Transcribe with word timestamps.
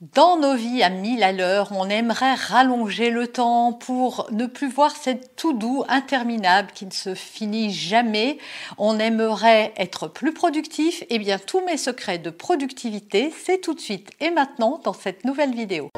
Dans 0.00 0.36
nos 0.40 0.56
vies 0.56 0.82
à 0.82 0.90
mille 0.90 1.22
à 1.22 1.30
l'heure, 1.30 1.70
on 1.70 1.88
aimerait 1.88 2.34
rallonger 2.34 3.10
le 3.10 3.28
temps 3.28 3.72
pour 3.72 4.26
ne 4.32 4.46
plus 4.46 4.68
voir 4.68 4.90
cette 4.96 5.36
tout 5.36 5.52
doux 5.52 5.84
interminable 5.86 6.72
qui 6.74 6.84
ne 6.84 6.90
se 6.90 7.14
finit 7.14 7.72
jamais. 7.72 8.38
On 8.76 8.98
aimerait 8.98 9.72
être 9.76 10.08
plus 10.08 10.34
productif. 10.34 11.04
Eh 11.10 11.20
bien, 11.20 11.38
tous 11.38 11.64
mes 11.64 11.76
secrets 11.76 12.18
de 12.18 12.30
productivité, 12.30 13.32
c'est 13.44 13.60
tout 13.60 13.72
de 13.72 13.78
suite 13.78 14.10
et 14.18 14.32
maintenant 14.32 14.80
dans 14.82 14.94
cette 14.94 15.24
nouvelle 15.24 15.54
vidéo. 15.54 15.90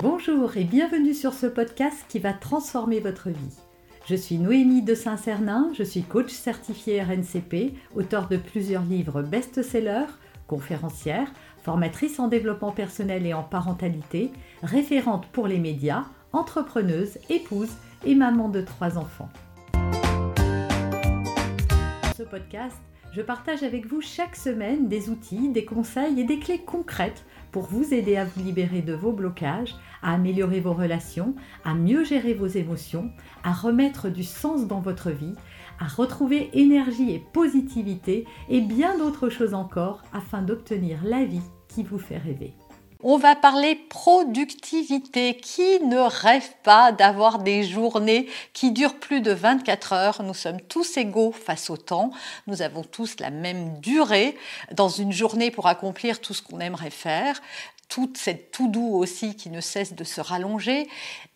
Bonjour 0.00 0.56
et 0.56 0.62
bienvenue 0.62 1.14
sur 1.14 1.34
ce 1.34 1.46
podcast 1.46 2.04
qui 2.08 2.20
va 2.20 2.32
transformer 2.32 3.00
votre 3.00 3.30
vie. 3.30 3.56
Je 4.08 4.14
suis 4.14 4.38
Noémie 4.38 4.82
de 4.82 4.94
Saint-Cernin, 4.94 5.72
je 5.76 5.82
suis 5.82 6.02
coach 6.02 6.30
certifié 6.30 7.02
RNCP, 7.02 7.74
auteur 7.96 8.28
de 8.28 8.36
plusieurs 8.36 8.84
livres 8.84 9.22
best-sellers 9.22 10.06
conférencière, 10.46 11.28
formatrice 11.62 12.18
en 12.18 12.28
développement 12.28 12.72
personnel 12.72 13.26
et 13.26 13.34
en 13.34 13.42
parentalité, 13.42 14.30
référente 14.62 15.26
pour 15.26 15.46
les 15.48 15.58
médias, 15.58 16.04
entrepreneuse, 16.32 17.18
épouse 17.28 17.70
et 18.04 18.14
maman 18.14 18.48
de 18.48 18.60
trois 18.60 18.98
enfants. 18.98 19.28
Dans 22.02 22.14
ce 22.16 22.22
podcast, 22.22 22.76
je 23.12 23.22
partage 23.22 23.62
avec 23.62 23.86
vous 23.86 24.02
chaque 24.02 24.36
semaine 24.36 24.88
des 24.88 25.08
outils, 25.08 25.48
des 25.48 25.64
conseils 25.64 26.20
et 26.20 26.24
des 26.24 26.38
clés 26.38 26.60
concrètes 26.60 27.24
pour 27.50 27.64
vous 27.64 27.94
aider 27.94 28.18
à 28.18 28.26
vous 28.26 28.42
libérer 28.42 28.82
de 28.82 28.92
vos 28.92 29.12
blocages, 29.12 29.74
à 30.02 30.12
améliorer 30.12 30.60
vos 30.60 30.74
relations, 30.74 31.34
à 31.64 31.72
mieux 31.72 32.04
gérer 32.04 32.34
vos 32.34 32.46
émotions, 32.46 33.10
à 33.42 33.52
remettre 33.52 34.10
du 34.10 34.22
sens 34.22 34.66
dans 34.66 34.80
votre 34.80 35.10
vie 35.10 35.34
à 35.78 35.86
retrouver 35.86 36.50
énergie 36.52 37.12
et 37.12 37.18
positivité 37.18 38.26
et 38.48 38.60
bien 38.60 38.96
d'autres 38.96 39.28
choses 39.28 39.54
encore 39.54 40.02
afin 40.12 40.42
d'obtenir 40.42 40.98
la 41.04 41.24
vie 41.24 41.42
qui 41.68 41.82
vous 41.82 41.98
fait 41.98 42.18
rêver. 42.18 42.54
On 43.02 43.18
va 43.18 43.36
parler 43.36 43.76
productivité. 43.88 45.36
Qui 45.36 45.80
ne 45.84 45.98
rêve 45.98 46.50
pas 46.62 46.92
d'avoir 46.92 47.38
des 47.38 47.62
journées 47.62 48.26
qui 48.52 48.72
durent 48.72 48.98
plus 48.98 49.20
de 49.20 49.32
24 49.32 49.92
heures? 49.92 50.22
Nous 50.22 50.34
sommes 50.34 50.60
tous 50.62 50.96
égaux 50.96 51.30
face 51.30 51.68
au 51.68 51.76
temps. 51.76 52.10
Nous 52.46 52.62
avons 52.62 52.82
tous 52.82 53.20
la 53.20 53.30
même 53.30 53.78
durée 53.80 54.36
dans 54.72 54.88
une 54.88 55.12
journée 55.12 55.50
pour 55.50 55.66
accomplir 55.66 56.20
tout 56.20 56.32
ce 56.32 56.42
qu'on 56.42 56.58
aimerait 56.58 56.90
faire 56.90 57.40
toute 57.88 58.18
cette 58.18 58.50
tout 58.50 58.68
doux 58.68 58.94
aussi 58.94 59.36
qui 59.36 59.48
ne 59.48 59.60
cesse 59.60 59.94
de 59.94 60.02
se 60.02 60.20
rallonger. 60.20 60.88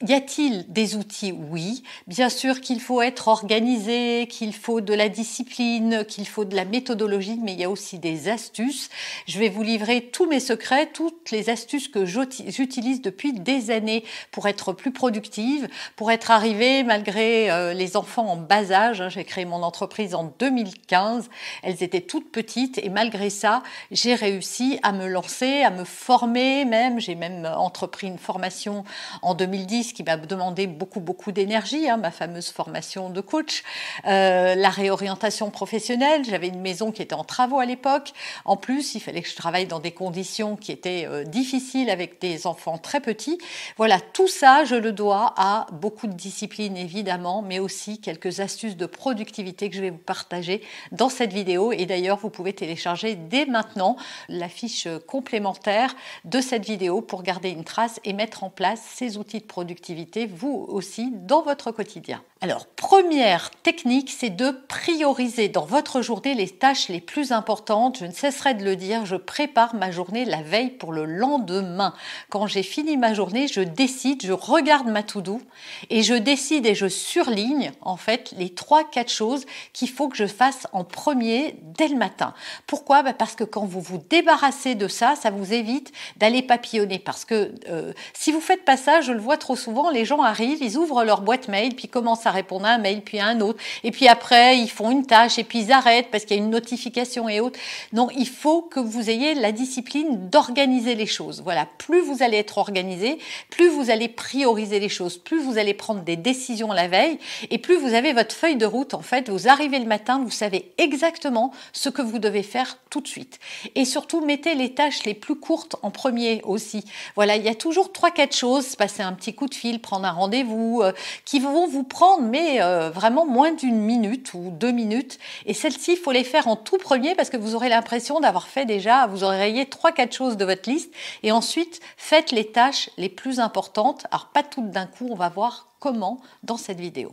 Y 0.07 0.15
a-t-il 0.15 0.71
des 0.73 0.97
outils? 0.97 1.33
Oui. 1.33 1.83
Bien 2.07 2.29
sûr 2.29 2.61
qu'il 2.61 2.81
faut 2.81 3.03
être 3.03 3.29
organisé, 3.29 4.27
qu'il 4.29 4.55
faut 4.55 4.81
de 4.81 4.93
la 4.93 5.09
discipline, 5.09 6.05
qu'il 6.07 6.27
faut 6.27 6.45
de 6.45 6.57
la 6.57 6.65
méthodologie, 6.65 7.39
mais 7.41 7.53
il 7.53 7.61
y 7.61 7.65
a 7.65 7.71
aussi 7.71 7.99
des 7.99 8.29
astuces. 8.29 8.89
Je 9.27 9.39
vais 9.39 9.49
vous 9.49 9.63
livrer 9.63 10.01
tous 10.13 10.27
mes 10.27 10.41
secrets, 10.41 10.87
toutes 10.87 11.31
les 11.31 11.51
astuces 11.51 11.89
que 11.89 12.05
j'utilise 12.05 13.01
depuis 13.01 13.33
des 13.33 13.71
années 13.71 14.05
pour 14.31 14.49
être 14.49 14.73
plus 14.73 14.93
productive, 14.93 15.69
pour 15.97 16.11
être 16.11 16.31
arrivée 16.31 16.83
malgré 16.83 17.51
euh, 17.51 17.75
les 17.75 17.97
enfants 17.97 18.27
en 18.27 18.37
bas 18.37 18.73
âge. 18.73 19.05
J'ai 19.09 19.25
créé 19.25 19.45
mon 19.45 19.63
entreprise 19.63 20.15
en 20.15 20.33
2015. 20.39 21.31
Elles 21.63 21.83
étaient 21.83 22.01
toutes 22.01 22.33
petites 22.33 22.79
et 22.79 22.89
malgré 22.89 23.31
ça, 23.31 23.63
j'ai 23.91 24.15
réussi 24.15 24.79
à 24.83 24.93
me 24.93 25.07
lancer, 25.07 25.63
à 25.63 25.71
me 25.71 25.85
former 25.85 26.40
même. 26.41 27.01
J'ai 27.01 27.15
même 27.15 27.45
entrepris 27.57 28.07
une 28.07 28.19
formation 28.19 28.85
en 29.23 29.35
2010 29.35 29.93
qui 29.93 30.03
m'a 30.03 30.17
demandé 30.17 30.67
beaucoup, 30.67 31.01
beaucoup 31.01 31.33
d'énergie, 31.33 31.89
hein, 31.89 31.97
ma 31.97 32.11
fameuse 32.11 32.51
formation 32.51 33.11
de 33.11 33.21
coach. 33.21 33.63
Euh, 34.07 34.55
la 34.55 34.71
réorientation 34.71 35.51
professionnelle, 35.51 36.25
j'avais 36.25 36.49
une 36.49 36.61
maison 36.61 36.93
qui 36.93 37.03
était 37.03 37.15
en 37.15 37.25
travaux 37.25 37.59
à 37.59 37.67
l'époque. 37.67 38.13
En 38.45 38.57
plus, 38.57 38.95
il 38.95 39.01
fallait 39.01 39.23
que 39.23 39.29
je 39.29 39.37
travaille 39.37 39.67
dans 39.67 39.81
des 39.81 39.93
conditions 39.93 40.57
qui 40.57 40.73
étaient 40.73 41.07
euh, 41.07 41.25
difficiles 41.25 41.91
avec 41.91 42.21
des 42.21 42.47
enfants 42.47 42.79
très 42.79 43.01
petits. 43.01 43.39
Voilà, 43.77 44.01
tout 44.01 44.29
ça, 44.29 44.65
je 44.65 44.75
le 44.75 44.93
dois 44.93 45.35
à 45.37 45.67
beaucoup 45.73 46.07
de 46.07 46.13
discipline, 46.15 46.77
évidemment, 46.77 47.43
mais 47.43 47.59
aussi 47.59 48.01
quelques 48.01 48.41
astuces 48.41 48.77
de 48.77 48.87
productivité 48.87 49.71
que 49.71 49.77
je 49.77 49.83
vais 49.83 49.91
vous 49.91 49.99
partager 49.99 50.63
dans 50.93 51.09
cette 51.09 51.33
vidéo. 51.33 51.73
Et 51.73 51.87
d'ailleurs, 51.87 52.19
vous 52.19 52.31
pouvez 52.31 52.53
télécharger 52.53 53.15
dès 53.15 53.47
maintenant 53.47 53.97
la 54.29 54.49
fiche 54.49 54.89
complémentaire 55.07 55.95
de 56.31 56.41
cette 56.41 56.65
vidéo 56.65 57.01
pour 57.01 57.23
garder 57.23 57.51
une 57.51 57.65
trace 57.65 58.01
et 58.05 58.13
mettre 58.13 58.45
en 58.45 58.51
place 58.51 58.81
ces 58.95 59.19
outils 59.19 59.41
de 59.41 59.45
productivité, 59.45 60.27
vous 60.27 60.67
aussi, 60.69 61.11
dans 61.13 61.43
votre 61.43 61.73
quotidien. 61.73 62.23
Alors, 62.43 62.65
première 62.65 63.51
technique, 63.51 64.11
c'est 64.11 64.31
de 64.31 64.51
prioriser 64.67 65.51
dans 65.51 65.67
votre 65.67 66.01
journée 66.01 66.33
les 66.33 66.49
tâches 66.49 66.89
les 66.89 67.03
plus 67.03 67.33
importantes. 67.33 67.99
Je 67.99 68.07
ne 68.07 68.13
cesserai 68.13 68.55
de 68.55 68.65
le 68.65 68.77
dire, 68.77 69.05
je 69.05 69.17
prépare 69.17 69.75
ma 69.75 69.91
journée 69.91 70.25
la 70.25 70.41
veille 70.41 70.71
pour 70.71 70.93
le 70.93 71.05
lendemain. 71.05 71.93
Quand 72.31 72.47
j'ai 72.47 72.63
fini 72.63 72.97
ma 72.97 73.13
journée, 73.13 73.47
je 73.47 73.61
décide, 73.61 74.25
je 74.25 74.33
regarde 74.33 74.87
ma 74.87 75.03
to-do 75.03 75.43
et 75.91 76.03
je 76.03 76.15
décide 76.15 76.65
et 76.65 76.75
je 76.75 76.89
surligne 76.89 77.73
en 77.83 77.99
fait 77.99 78.33
les 78.39 78.55
trois, 78.55 78.85
quatre 78.85 79.13
choses 79.13 79.45
qu'il 79.75 79.91
faut 79.91 80.09
que 80.09 80.17
je 80.17 80.27
fasse 80.27 80.67
en 80.73 80.85
premier 80.85 81.57
dès 81.63 81.89
le 81.89 81.97
matin. 81.97 82.33
Pourquoi? 82.67 83.03
Bah, 83.03 83.13
Parce 83.13 83.35
que 83.35 83.45
quand 83.45 83.67
vous 83.67 83.83
vous 83.83 84.01
débarrassez 84.09 84.75
de 84.75 84.89
ça, 84.89 85.15
ça 85.15 85.31
vous 85.31 85.53
évite 85.53 85.93
d'aller 86.21 86.43
papillonner. 86.43 87.01
Parce 87.01 87.25
que 87.25 87.53
euh, 87.69 87.93
si 88.15 88.31
vous 88.31 88.41
faites 88.41 88.65
pas 88.65 88.77
ça, 88.77 89.01
je 89.01 89.13
le 89.13 89.19
vois 89.19 89.37
trop 89.37 89.57
souvent, 89.57 89.91
les 89.91 90.05
gens 90.05 90.23
arrivent, 90.23 90.63
ils 90.63 90.77
ouvrent 90.77 91.03
leur 91.03 91.23
boîte 91.23 91.49
mail, 91.49 91.75
puis 91.75 91.89
commencent 91.89 92.27
à 92.27 92.31
répondre 92.31 92.67
à 92.67 92.71
un 92.71 92.79
mail, 92.79 93.03
puis 93.03 93.19
à 93.19 93.27
un 93.27 93.41
autre. 93.41 93.59
Et 93.83 93.91
puis 93.91 94.07
après, 94.07 94.59
ils 94.59 94.71
font 94.71 94.91
une 94.91 95.07
tâche 95.07 95.39
et 95.39 95.45
puis 95.45 95.63
ils 95.63 95.73
arrêtent 95.73 96.11
parce 96.13 96.25
qu'il 96.25 96.37
y 96.37 96.41
a 96.41 96.43
une 96.43 96.51
notification 96.51 97.29
et 97.29 97.41
autres. 97.41 97.59
Non, 97.93 98.09
il 98.17 98.29
faut 98.29 98.63
que 98.63 98.81
vous 98.81 99.11
ayez 99.11 99.35
la 99.35 99.51
discipline 99.51 100.29
d'organiser 100.29 100.95
les 100.95 101.07
choses. 101.07 101.43
Voilà, 101.43 101.67
plus 101.79 102.01
vous 102.01 102.23
allez 102.23 102.37
être 102.37 102.59
organisé, 102.59 103.19
plus 103.51 103.69
vous 103.69 103.91
allez 103.91 104.09
prioriser 104.09 104.79
les 104.79 104.89
choses, 104.89 105.17
plus 105.19 105.41
vous 105.41 105.59
allez 105.59 105.75
prendre 105.75 106.03
des 106.03 106.17
décisions 106.17 106.61
la 106.73 106.89
veille 106.89 107.19
et 107.51 107.59
plus 107.59 107.77
vous 107.77 107.95
avez 107.95 108.13
votre 108.13 108.35
feuille 108.35 108.57
de 108.57 108.67
route. 108.67 108.95
En 108.95 109.03
fait, 109.03 109.29
vous 109.29 109.49
arrivez 109.49 109.79
le 109.79 109.87
matin, 109.87 110.21
vous 110.23 110.31
savez 110.31 110.73
exactement 110.79 111.53
ce 111.73 111.89
que 111.89 112.03
vous 112.03 112.19
devez 112.19 112.43
faire 112.43 112.79
tout 112.91 113.01
de 113.01 113.09
suite. 113.09 113.39
Et 113.75 113.85
surtout, 113.85 114.21
mettez 114.21 114.55
les 114.55 114.75
tâches 114.75 115.05
les 115.05 115.15
plus 115.15 115.37
courtes 115.37 115.77
en 115.83 115.91
premier 115.91 116.10
aussi. 116.45 116.85
Voilà, 117.15 117.37
il 117.37 117.43
y 117.43 117.49
a 117.49 117.55
toujours 117.55 117.93
trois, 117.93 118.11
quatre 118.11 118.35
choses, 118.35 118.77
passer 118.77 119.03
un 119.03 119.13
petit 119.13 119.35
coup 119.35 119.47
de 119.47 119.55
fil, 119.55 119.81
prendre 119.81 120.07
un 120.07 120.13
rendez-vous, 120.13 120.81
euh, 120.83 120.93
qui 121.25 121.41
vont 121.41 121.67
vous 121.67 121.85
prendre 121.85 122.23
mais 122.23 122.61
euh, 122.61 122.91
vraiment 122.91 123.27
moins 123.27 123.53
d'une 123.53 123.81
minute 123.81 124.35
ou 124.35 124.51
deux 124.51 124.73
minutes. 124.73 125.19
Et 125.47 125.55
celles-ci, 125.55 125.93
il 125.93 125.99
faut 125.99 126.13
les 126.13 126.25
faire 126.25 126.49
en 126.49 126.57
tout 126.57 126.79
premier 126.79 127.15
parce 127.15 127.31
que 127.31 127.37
vous 127.37 127.55
aurez 127.55 127.69
l'impression 127.69 128.21
d'avoir 128.21 128.49
fait 128.49 128.65
déjà, 128.65 129.07
vous 129.07 129.25
aurez 129.25 129.39
rayé 129.39 129.67
trois, 129.67 129.93
quatre 129.93 130.15
choses 130.15 130.37
de 130.37 130.45
votre 130.45 130.69
liste. 130.69 130.93
Et 131.23 131.33
ensuite, 131.33 131.81
faites 131.97 132.33
les 132.33 132.51
tâches 132.51 132.91
les 132.97 133.09
plus 133.09 133.41
importantes. 133.41 134.07
Alors, 134.11 134.27
pas 134.27 134.43
toutes 134.43 134.71
d'un 134.71 134.87
coup, 134.87 135.09
on 135.11 135.17
va 135.17 135.29
voir 135.29 135.69
comment 135.79 136.21
dans 136.43 136.57
cette 136.57 136.81
vidéo. 136.81 137.13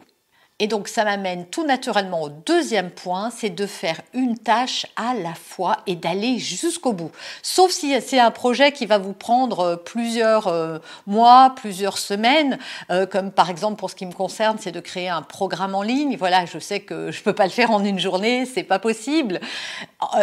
Et 0.59 0.65
donc 0.65 0.87
ça 0.87 1.03
m'amène 1.03 1.45
tout 1.45 1.63
naturellement 1.63 2.23
au 2.23 2.29
deuxième 2.29 2.89
point, 2.89 3.29
c'est 3.29 3.51
de 3.51 3.67
faire 3.67 4.01
une 4.13 4.39
tâche 4.39 4.87
à 4.95 5.13
la 5.13 5.35
fois 5.35 5.77
et 5.85 5.95
d'aller 5.95 6.39
jusqu'au 6.39 6.93
bout. 6.93 7.11
Sauf 7.43 7.69
si 7.69 7.93
c'est 8.01 8.19
un 8.19 8.31
projet 8.31 8.71
qui 8.71 8.87
va 8.87 8.97
vous 8.97 9.13
prendre 9.13 9.59
euh, 9.59 9.75
plusieurs 9.75 10.47
euh, 10.47 10.79
mois, 11.05 11.53
plusieurs 11.55 11.99
semaines, 11.99 12.57
euh, 12.89 13.05
comme 13.05 13.31
par 13.31 13.51
exemple 13.51 13.77
pour 13.77 13.91
ce 13.91 13.95
qui 13.95 14.07
me 14.07 14.13
concerne, 14.13 14.57
c'est 14.59 14.71
de 14.71 14.79
créer 14.79 15.09
un 15.09 15.21
programme 15.21 15.75
en 15.75 15.83
ligne. 15.83 16.17
Voilà, 16.17 16.47
je 16.47 16.57
sais 16.57 16.79
que 16.79 17.11
je 17.11 17.21
peux 17.21 17.33
pas 17.33 17.45
le 17.45 17.51
faire 17.51 17.69
en 17.69 17.83
une 17.83 17.99
journée, 17.99 18.45
c'est 18.45 18.63
pas 18.63 18.79
possible. 18.79 19.39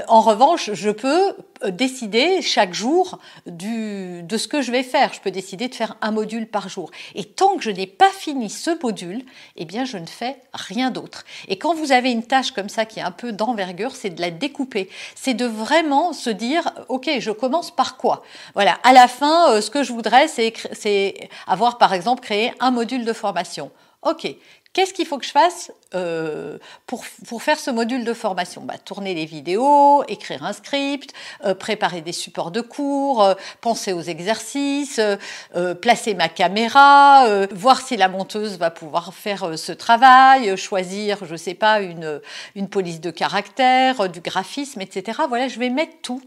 En 0.09 0.21
revanche, 0.21 0.71
je 0.72 0.91
peux 0.91 1.37
décider 1.70 2.42
chaque 2.42 2.75
jour 2.75 3.19
de 3.47 4.36
ce 4.36 4.48
que 4.48 4.62
je 4.62 4.70
vais 4.70 4.82
faire. 4.82 5.12
Je 5.12 5.20
peux 5.20 5.30
décider 5.30 5.69
de 5.69 5.75
faire 5.75 5.97
un 6.00 6.10
module 6.10 6.47
par 6.47 6.69
jour. 6.69 6.91
Et 7.14 7.25
tant 7.25 7.56
que 7.56 7.62
je 7.62 7.70
n'ai 7.70 7.86
pas 7.86 8.10
fini 8.10 8.50
ce 8.50 8.70
module, 8.82 9.25
eh 9.56 9.64
bien 9.64 9.84
je 9.84 9.98
ne 9.98 10.06
fais 10.06 10.36
rien 10.53 10.91
d'autre. 10.91 11.24
Et 11.48 11.58
quand 11.58 11.74
vous 11.74 11.92
avez 11.92 12.10
une 12.10 12.24
tâche 12.24 12.53
comme 12.53 12.69
ça 12.69 12.84
qui 12.84 13.00
est 13.00 13.03
un 13.03 13.10
peu 13.10 13.32
d'envergure, 13.32 13.94
c'est 13.94 14.10
de 14.10 14.20
la 14.20 14.30
découper. 14.30 14.88
C'est 15.14 15.34
de 15.34 15.47
vraiment 15.47 16.12
se 16.12 16.30
dire, 16.30 16.72
OK, 16.88 17.10
je 17.19 17.30
commence 17.30 17.71
par 17.71 17.97
quoi? 17.97 18.22
Voilà, 18.54 18.78
à 18.83 18.92
la 18.92 19.09
fin, 19.09 19.50
euh, 19.50 19.60
ce 19.60 19.71
que 19.71 19.83
je 19.83 19.92
voudrais, 19.92 20.28
c'est 20.28 21.15
avoir 21.47 21.78
par 21.78 21.92
exemple 21.94 22.22
créé 22.22 22.53
un 22.60 22.71
module 22.71 23.04
de 23.04 23.12
formation. 23.12 23.71
OK, 24.03 24.27
Qu'est-ce 24.74 24.92
qu'il 24.92 25.06
faut 25.06 25.18
que 25.18 25.24
je 25.24 25.30
fasse 25.30 25.71
euh, 25.94 26.59
pour, 26.88 27.04
pour, 27.28 27.44
faire 27.44 27.60
ce 27.60 27.71
module 27.71 28.04
de 28.04 28.12
formation? 28.12 28.62
Bah, 28.62 28.76
Tourner 28.76 29.15
les 29.15 29.24
vidéos, 29.24 30.03
écrire 30.09 30.44
un 30.44 30.53
script, 30.53 31.15
euh, 31.44 31.54
préparer 31.54 32.00
des 32.00 32.10
supports 32.10 32.50
de 32.50 32.60
cours, 32.60 33.22
euh, 33.22 33.34
penser 33.60 33.92
aux 33.92 34.00
exercices, 34.00 35.00
placer 35.80 36.15
ma 36.15 36.28
caméra, 36.28 37.47
voir 37.53 37.80
si 37.80 37.97
la 37.97 38.09
monteuse 38.09 38.59
va 38.59 38.72
pouvoir 38.72 39.15
faire 39.15 39.56
ce 39.56 39.71
travail, 39.71 40.56
choisir, 40.56 41.24
je 41.24 41.32
ne 41.32 41.36
sais 41.36 41.54
pas, 41.54 41.80
une, 41.80 42.20
une 42.56 42.68
police 42.68 43.00
de 43.00 43.12
caractère, 43.12 44.09
du 44.09 44.20
graphisme, 44.20 44.80
etc. 44.80 45.20
Voilà, 45.28 45.47
je 45.47 45.60
vais 45.60 45.70
mettre 45.70 45.94
tout 46.03 46.20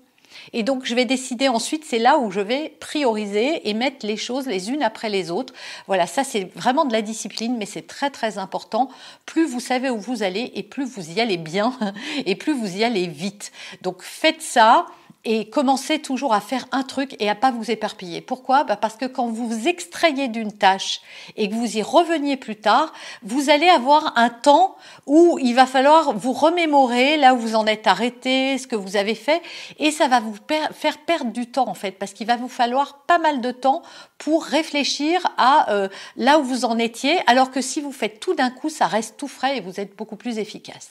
et 0.53 0.63
donc, 0.63 0.85
je 0.85 0.95
vais 0.95 1.05
décider 1.05 1.47
ensuite, 1.49 1.85
c'est 1.85 1.99
là 1.99 2.17
où 2.17 2.31
je 2.31 2.39
vais 2.39 2.75
prioriser 2.79 3.67
et 3.69 3.73
mettre 3.73 4.05
les 4.05 4.17
choses 4.17 4.47
les 4.47 4.69
unes 4.69 4.83
après 4.83 5.09
les 5.09 5.31
autres. 5.31 5.53
Voilà, 5.87 6.07
ça 6.07 6.23
c'est 6.23 6.51
vraiment 6.55 6.85
de 6.85 6.93
la 6.93 7.01
discipline, 7.01 7.57
mais 7.57 7.65
c'est 7.65 7.87
très 7.87 8.09
très 8.09 8.37
important. 8.37 8.89
Plus 9.25 9.45
vous 9.45 9.59
savez 9.59 9.89
où 9.89 9.97
vous 9.97 10.23
allez 10.23 10.51
et 10.55 10.63
plus 10.63 10.85
vous 10.85 11.11
y 11.11 11.21
allez 11.21 11.37
bien 11.37 11.73
et 12.25 12.35
plus 12.35 12.53
vous 12.53 12.77
y 12.77 12.83
allez 12.83 13.07
vite. 13.07 13.51
Donc, 13.81 14.01
faites 14.01 14.41
ça 14.41 14.85
et 15.29 15.49
commencez 15.49 15.99
toujours 15.99 16.33
à 16.33 16.39
faire 16.39 16.67
un 16.71 16.83
truc 16.83 17.17
et 17.19 17.29
à 17.29 17.35
pas 17.35 17.51
vous 17.51 17.69
éparpiller. 17.69 18.21
Pourquoi? 18.21 18.63
Bah, 18.63 18.77
Parce 18.77 18.95
que 18.95 19.03
quand 19.03 19.27
vous 19.27 19.49
vous 19.49 19.67
extrayez 19.67 20.29
d'une 20.29 20.53
tâche 20.53 21.01
et 21.35 21.49
que 21.49 21.53
vous 21.53 21.75
y 21.75 21.81
reveniez 21.81 22.37
plus 22.37 22.55
tard, 22.55 22.93
vous 23.23 23.49
allez 23.49 23.67
avoir 23.67 24.13
un 24.15 24.29
temps 24.29 24.77
où 25.05 25.37
il 25.41 25.53
va 25.53 25.65
falloir 25.65 26.13
vous 26.13 26.31
remémorer 26.31 27.17
là 27.17 27.33
où 27.33 27.39
vous 27.39 27.55
en 27.55 27.67
êtes 27.67 27.87
arrêté, 27.87 28.57
ce 28.57 28.67
que 28.67 28.77
vous 28.77 28.95
avez 28.95 29.15
fait, 29.15 29.41
et 29.79 29.91
ça 29.91 30.07
va 30.07 30.21
vous 30.21 30.33
faire 30.71 30.97
perdre 30.99 31.33
du 31.33 31.45
temps 31.45 31.67
en 31.67 31.73
fait, 31.73 31.91
parce 31.91 32.13
qu'il 32.13 32.25
va 32.25 32.37
vous 32.37 32.47
falloir 32.47 32.99
pas 33.05 33.19
mal 33.19 33.41
de 33.41 33.51
temps 33.51 33.81
pour 34.17 34.45
réfléchir 34.45 35.19
à 35.35 35.73
euh, 35.73 35.89
là 36.15 36.39
où 36.39 36.43
vous 36.43 36.63
en 36.63 36.77
étiez, 36.77 37.19
alors 37.27 37.51
que 37.51 37.59
si 37.59 37.81
vous 37.81 37.91
faites 37.91 38.21
tout 38.21 38.33
d'un 38.33 38.49
coup, 38.49 38.69
ça 38.69 38.87
reste 38.87 39.17
tout 39.17 39.27
frais 39.27 39.57
et 39.57 39.59
vous 39.59 39.81
êtes 39.81 39.97
beaucoup 39.97 40.15
plus 40.15 40.37
efficace. 40.37 40.89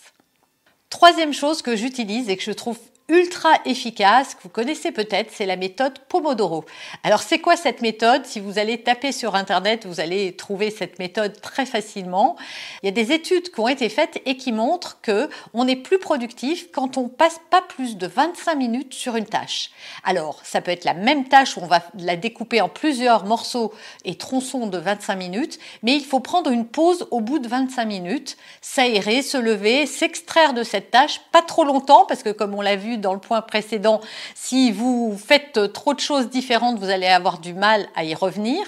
Troisième 0.90 1.32
chose 1.32 1.62
que 1.62 1.74
j'utilise 1.74 2.28
et 2.28 2.36
que 2.36 2.44
je 2.44 2.52
trouve 2.52 2.78
ultra 3.08 3.50
efficace 3.64 4.34
que 4.34 4.42
vous 4.42 4.48
connaissez 4.48 4.90
peut-être, 4.90 5.30
c'est 5.32 5.46
la 5.46 5.56
méthode 5.56 5.98
Pomodoro. 6.08 6.64
Alors 7.04 7.22
c'est 7.22 7.38
quoi 7.38 7.56
cette 7.56 7.80
méthode? 7.80 8.26
Si 8.26 8.40
vous 8.40 8.58
allez 8.58 8.82
taper 8.82 9.12
sur 9.12 9.36
internet, 9.36 9.86
vous 9.86 10.00
allez 10.00 10.34
trouver 10.34 10.70
cette 10.70 10.98
méthode 10.98 11.40
très 11.40 11.66
facilement. 11.66 12.36
Il 12.82 12.86
y 12.86 12.88
a 12.88 12.92
des 12.92 13.12
études 13.12 13.52
qui 13.52 13.60
ont 13.60 13.68
été 13.68 13.88
faites 13.88 14.20
et 14.26 14.36
qui 14.36 14.50
montrent 14.50 15.00
que 15.02 15.30
on 15.54 15.68
est 15.68 15.76
plus 15.76 15.98
productif 15.98 16.72
quand 16.72 16.96
on 16.96 17.08
passe 17.08 17.40
pas 17.50 17.62
plus 17.62 17.96
de 17.96 18.08
25 18.08 18.56
minutes 18.56 18.94
sur 18.94 19.14
une 19.14 19.26
tâche. 19.26 19.70
Alors, 20.02 20.40
ça 20.42 20.60
peut 20.60 20.72
être 20.72 20.84
la 20.84 20.94
même 20.94 21.28
tâche 21.28 21.56
où 21.56 21.60
on 21.60 21.66
va 21.66 21.82
la 21.94 22.16
découper 22.16 22.60
en 22.60 22.68
plusieurs 22.68 23.24
morceaux 23.24 23.72
et 24.04 24.16
tronçons 24.16 24.66
de 24.66 24.78
25 24.78 25.14
minutes, 25.14 25.58
mais 25.82 25.94
il 25.94 26.04
faut 26.04 26.20
prendre 26.20 26.50
une 26.50 26.66
pause 26.66 27.06
au 27.12 27.20
bout 27.20 27.38
de 27.38 27.48
25 27.48 27.84
minutes, 27.84 28.36
s'aérer, 28.60 29.22
se 29.22 29.36
lever, 29.36 29.86
s'extraire 29.86 30.54
de 30.54 30.64
cette 30.64 30.90
tâche, 30.90 31.20
pas 31.30 31.42
trop 31.42 31.64
longtemps 31.64 32.04
parce 32.06 32.24
que 32.24 32.30
comme 32.30 32.54
on 32.54 32.60
l'a 32.60 32.74
vu 32.74 32.95
dans 32.96 33.14
le 33.14 33.20
point 33.20 33.40
précédent, 33.42 34.00
si 34.34 34.72
vous 34.72 35.16
faites 35.16 35.72
trop 35.72 35.94
de 35.94 36.00
choses 36.00 36.28
différentes, 36.28 36.78
vous 36.78 36.90
allez 36.90 37.06
avoir 37.06 37.38
du 37.38 37.54
mal 37.54 37.86
à 37.94 38.04
y 38.04 38.14
revenir. 38.14 38.60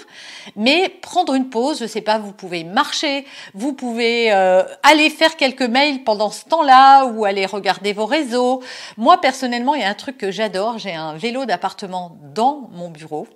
Mais 0.55 0.89
prendre 0.89 1.33
une 1.33 1.49
pause, 1.49 1.79
je 1.79 1.85
sais 1.85 2.01
pas, 2.01 2.17
vous 2.17 2.33
pouvez 2.33 2.63
marcher, 2.63 3.25
vous 3.53 3.73
pouvez 3.73 4.31
euh, 4.31 4.63
aller 4.83 5.09
faire 5.09 5.35
quelques 5.35 5.61
mails 5.61 6.03
pendant 6.03 6.29
ce 6.29 6.45
temps-là 6.45 7.05
ou 7.05 7.25
aller 7.25 7.45
regarder 7.45 7.93
vos 7.93 8.05
réseaux. 8.05 8.61
Moi, 8.97 9.19
personnellement, 9.21 9.75
il 9.75 9.81
y 9.81 9.85
a 9.85 9.89
un 9.89 9.93
truc 9.93 10.17
que 10.17 10.31
j'adore, 10.31 10.77
j'ai 10.77 10.93
un 10.93 11.15
vélo 11.15 11.45
d'appartement 11.45 12.17
dans 12.33 12.69
mon 12.71 12.89
bureau. 12.89 13.27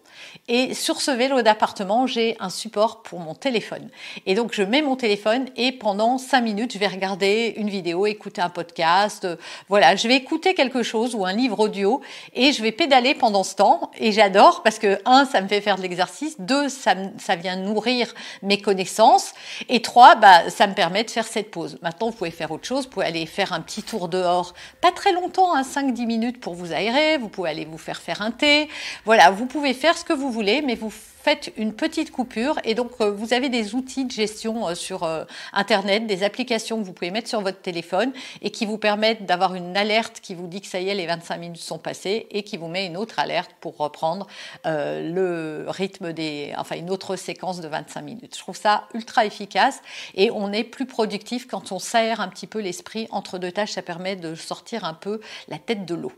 Et 0.47 0.73
sur 0.73 1.01
ce 1.01 1.11
vélo 1.11 1.41
d'appartement, 1.41 2.07
j'ai 2.07 2.35
un 2.39 2.49
support 2.49 3.01
pour 3.03 3.19
mon 3.19 3.35
téléphone. 3.35 3.89
Et 4.25 4.35
donc, 4.35 4.53
je 4.53 4.63
mets 4.63 4.81
mon 4.81 4.95
téléphone 4.95 5.45
et 5.55 5.71
pendant 5.71 6.17
cinq 6.17 6.41
minutes, 6.41 6.73
je 6.73 6.79
vais 6.79 6.87
regarder 6.87 7.53
une 7.57 7.69
vidéo, 7.69 8.05
écouter 8.05 8.41
un 8.41 8.49
podcast. 8.49 9.27
voilà, 9.69 9.95
je 9.95 10.07
vais 10.07 10.15
écouter 10.15 10.53
quelque 10.53 10.83
chose 10.83 11.15
ou 11.15 11.25
un 11.25 11.33
livre 11.33 11.59
audio 11.59 12.01
et 12.33 12.51
je 12.51 12.61
vais 12.61 12.71
pédaler 12.71 13.15
pendant 13.15 13.43
ce 13.43 13.55
temps. 13.55 13.91
Et 13.97 14.11
j'adore 14.11 14.63
parce 14.63 14.79
que, 14.79 14.99
un, 15.05 15.25
ça 15.25 15.41
me 15.41 15.47
fait 15.47 15.61
faire 15.61 15.77
de 15.77 15.81
l'exercice. 15.81 16.35
Deux, 16.39 16.69
ça, 16.69 16.95
ça 17.17 17.35
vient 17.35 17.55
nourrir 17.55 18.13
mes 18.41 18.61
connaissances. 18.61 19.33
Et 19.69 19.81
trois, 19.81 20.15
bah, 20.15 20.49
ça 20.49 20.67
me 20.67 20.73
permet 20.73 21.03
de 21.03 21.11
faire 21.11 21.27
cette 21.27 21.51
pause. 21.51 21.77
Maintenant, 21.81 22.09
vous 22.09 22.15
pouvez 22.15 22.31
faire 22.31 22.51
autre 22.51 22.67
chose. 22.67 22.85
Vous 22.85 22.89
pouvez 22.89 23.05
aller 23.05 23.25
faire 23.25 23.53
un 23.53 23.61
petit 23.61 23.83
tour 23.83 24.09
dehors. 24.09 24.53
Pas 24.81 24.91
très 24.91 25.11
longtemps, 25.11 25.55
hein, 25.55 25.61
5-10 25.61 26.05
minutes 26.05 26.41
pour 26.41 26.53
vous 26.53 26.73
aérer. 26.73 27.17
Vous 27.17 27.29
pouvez 27.29 27.49
aller 27.49 27.65
vous 27.65 27.77
faire 27.77 28.01
faire 28.01 28.21
un 28.21 28.31
thé. 28.31 28.69
Voilà, 29.05 29.31
vous 29.31 29.45
pouvez 29.45 29.73
faire 29.73 29.97
ce 30.03 30.07
que 30.09 30.13
vous 30.13 30.31
voulez, 30.33 30.61
mais 30.61 30.75
vous 30.75 30.89
faites 30.89 31.53
une 31.55 31.73
petite 31.73 32.11
coupure 32.11 32.59
et 32.65 32.75
donc 32.75 32.91
euh, 32.99 33.09
vous 33.09 33.33
avez 33.33 33.47
des 33.47 33.73
outils 33.73 34.03
de 34.03 34.11
gestion 34.11 34.67
euh, 34.67 34.75
sur 34.75 35.03
euh, 35.03 35.23
Internet, 35.53 36.07
des 36.07 36.23
applications 36.23 36.77
que 36.77 36.83
vous 36.83 36.91
pouvez 36.91 37.09
mettre 37.09 37.29
sur 37.29 37.39
votre 37.39 37.61
téléphone 37.61 38.11
et 38.41 38.51
qui 38.51 38.65
vous 38.65 38.77
permettent 38.77 39.25
d'avoir 39.25 39.55
une 39.55 39.77
alerte 39.77 40.19
qui 40.19 40.35
vous 40.35 40.47
dit 40.47 40.59
que 40.59 40.67
ça 40.67 40.81
y 40.81 40.89
est, 40.89 40.93
les 40.93 41.05
25 41.05 41.37
minutes 41.37 41.61
sont 41.61 41.77
passées 41.77 42.27
et 42.31 42.43
qui 42.43 42.57
vous 42.57 42.67
met 42.67 42.85
une 42.85 42.97
autre 42.97 43.17
alerte 43.17 43.51
pour 43.61 43.77
reprendre 43.77 44.27
le 44.65 45.67
rythme 45.69 46.11
des, 46.11 46.53
enfin 46.57 46.75
une 46.75 46.89
autre 46.89 47.15
séquence 47.15 47.61
de 47.61 47.69
25 47.69 48.01
minutes. 48.01 48.35
Je 48.35 48.39
trouve 48.39 48.57
ça 48.57 48.89
ultra 48.93 49.25
efficace 49.25 49.79
et 50.15 50.31
on 50.31 50.51
est 50.51 50.65
plus 50.65 50.85
productif 50.85 51.47
quand 51.47 51.71
on 51.71 51.79
s'aère 51.79 52.19
un 52.19 52.27
petit 52.27 52.47
peu 52.47 52.59
l'esprit 52.59 53.07
entre 53.11 53.37
deux 53.37 53.53
tâches. 53.53 53.71
Ça 53.71 53.81
permet 53.81 54.17
de 54.17 54.35
sortir 54.35 54.83
un 54.83 54.95
peu 54.95 55.21
la 55.47 55.59
tête 55.59 55.85
de 55.85 55.95
l'eau. 55.95 56.11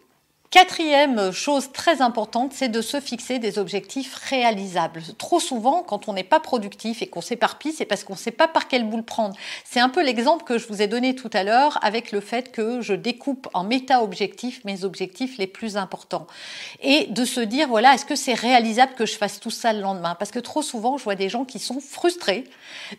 Quatrième 0.52 1.32
chose 1.32 1.72
très 1.74 2.02
importante, 2.02 2.54
c'est 2.54 2.70
de 2.70 2.82
se 2.82 3.02
fixer 3.02 3.40
des 3.40 3.60
objectifs 3.60 4.16
réalisables. 4.16 5.02
Trop 5.18 5.40
souvent, 5.40 5.84
quand 5.84 6.08
on 6.08 6.14
n'est 6.14 6.24
pas 6.24 6.40
productif 6.40 7.02
et 7.02 7.08
qu'on 7.08 7.22
s'éparpille, 7.22 7.74
c'est 7.74 7.86
parce 7.86 8.04
qu'on 8.04 8.14
ne 8.14 8.18
sait 8.18 8.32
pas 8.32 8.48
par 8.48 8.68
quelle 8.68 8.88
boule 8.88 9.04
prendre. 9.04 9.36
C'est 9.66 9.82
un 9.82 9.90
peu 9.90 10.04
l'exemple 10.04 10.46
que 10.46 10.58
je 10.58 10.68
vous 10.68 10.82
ai 10.82 10.88
donné 10.88 11.16
tout 11.16 11.30
à 11.34 11.44
l'heure 11.44 11.78
avec 11.84 12.12
le 12.12 12.22
fait 12.22 12.52
que 12.52 12.80
je 12.80 12.94
découpe 12.94 13.50
en 13.54 13.64
méta-objectifs 13.64 14.64
mes 14.64 14.86
objectifs 14.86 15.38
les 15.38 15.48
plus 15.48 15.78
importants. 15.78 16.28
Et 16.82 17.08
de 17.08 17.26
se 17.26 17.42
dire, 17.42 17.68
voilà, 17.68 17.94
est-ce 17.94 18.06
que 18.06 18.16
c'est 18.16 18.34
réalisable 18.34 18.94
que 18.94 19.06
je 19.06 19.18
fasse 19.18 19.40
tout 19.40 19.52
ça 19.52 19.74
le 19.74 19.82
lendemain? 19.82 20.16
Parce 20.16 20.32
que 20.32 20.40
trop 20.40 20.62
souvent, 20.62 20.98
je 20.98 21.04
vois 21.04 21.16
des 21.16 21.28
gens 21.28 21.44
qui 21.44 21.60
sont 21.60 21.80
frustrés 21.82 22.46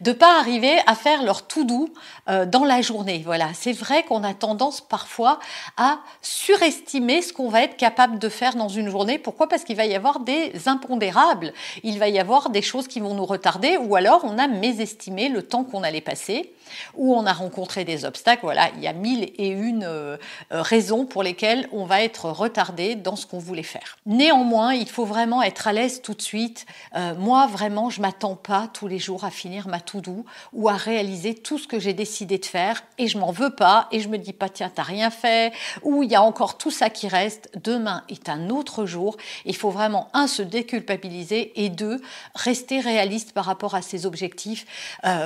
de 0.00 0.10
ne 0.10 0.16
pas 0.16 0.38
arriver 0.38 0.76
à 0.86 0.94
faire 0.94 1.22
leur 1.22 1.46
tout 1.46 1.64
doux 1.64 1.88
euh, 2.28 2.44
dans 2.44 2.64
la 2.64 2.82
journée. 2.82 3.22
Voilà, 3.24 3.48
c'est 3.54 3.72
vrai 3.72 4.02
qu'on 4.02 4.24
a 4.24 4.34
tendance 4.34 4.80
parfois 4.80 5.38
à 5.76 6.00
surestimer 6.20 7.22
ce 7.22 7.32
qu'on 7.36 7.50
va 7.50 7.62
être 7.62 7.76
capable 7.76 8.18
de 8.18 8.30
faire 8.30 8.56
dans 8.56 8.70
une 8.70 8.88
journée. 8.88 9.18
Pourquoi? 9.18 9.46
Parce 9.46 9.62
qu'il 9.62 9.76
va 9.76 9.84
y 9.84 9.94
avoir 9.94 10.20
des 10.20 10.52
impondérables, 10.64 11.52
il 11.82 11.98
va 11.98 12.08
y 12.08 12.18
avoir 12.18 12.48
des 12.48 12.62
choses 12.62 12.88
qui 12.88 12.98
vont 12.98 13.12
nous 13.12 13.26
retarder, 13.26 13.76
ou 13.76 13.94
alors 13.94 14.22
on 14.24 14.38
a 14.38 14.48
mésestimé 14.48 15.28
le 15.28 15.42
temps 15.42 15.62
qu'on 15.62 15.82
allait 15.82 16.00
passer 16.00 16.54
où 16.94 17.14
on 17.14 17.26
a 17.26 17.32
rencontré 17.32 17.84
des 17.84 18.04
obstacles. 18.04 18.40
Voilà, 18.42 18.70
il 18.76 18.82
y 18.82 18.86
a 18.86 18.92
mille 18.92 19.30
et 19.36 19.48
une 19.48 19.84
euh, 19.84 20.16
euh, 20.52 20.62
raisons 20.62 21.04
pour 21.04 21.22
lesquelles 21.22 21.68
on 21.72 21.84
va 21.84 22.02
être 22.02 22.30
retardé 22.30 22.94
dans 22.94 23.16
ce 23.16 23.26
qu'on 23.26 23.38
voulait 23.38 23.62
faire. 23.62 23.98
Néanmoins, 24.06 24.74
il 24.74 24.88
faut 24.88 25.04
vraiment 25.04 25.42
être 25.42 25.68
à 25.68 25.72
l'aise 25.72 26.02
tout 26.02 26.14
de 26.14 26.22
suite. 26.22 26.66
Euh, 26.94 27.14
moi, 27.14 27.46
vraiment, 27.46 27.90
je 27.90 28.00
m'attends 28.00 28.36
pas 28.36 28.68
tous 28.72 28.88
les 28.88 28.98
jours 28.98 29.24
à 29.24 29.30
finir 29.30 29.68
ma 29.68 29.80
to 29.80 30.00
do 30.00 30.24
ou 30.52 30.68
à 30.68 30.74
réaliser 30.74 31.34
tout 31.34 31.58
ce 31.58 31.66
que 31.66 31.78
j'ai 31.78 31.92
décidé 31.92 32.38
de 32.38 32.44
faire 32.44 32.82
et 32.98 33.08
je 33.08 33.18
m'en 33.18 33.30
veux 33.30 33.54
pas 33.54 33.88
et 33.92 34.00
je 34.00 34.08
me 34.08 34.18
dis 34.18 34.32
pas 34.32 34.48
tiens 34.48 34.70
t'as 34.74 34.82
rien 34.82 35.10
fait 35.10 35.52
ou 35.82 36.02
il 36.02 36.10
y 36.10 36.14
a 36.14 36.22
encore 36.22 36.58
tout 36.58 36.70
ça 36.70 36.90
qui 36.90 37.08
reste. 37.08 37.50
Demain 37.62 38.04
est 38.08 38.28
un 38.28 38.50
autre 38.50 38.86
jour. 38.86 39.16
Il 39.44 39.56
faut 39.56 39.70
vraiment 39.70 40.08
un 40.12 40.26
se 40.26 40.42
déculpabiliser 40.42 41.64
et 41.64 41.68
deux 41.68 42.00
rester 42.34 42.80
réaliste 42.80 43.32
par 43.32 43.44
rapport 43.44 43.74
à 43.74 43.82
ses 43.82 44.06
objectifs. 44.06 44.66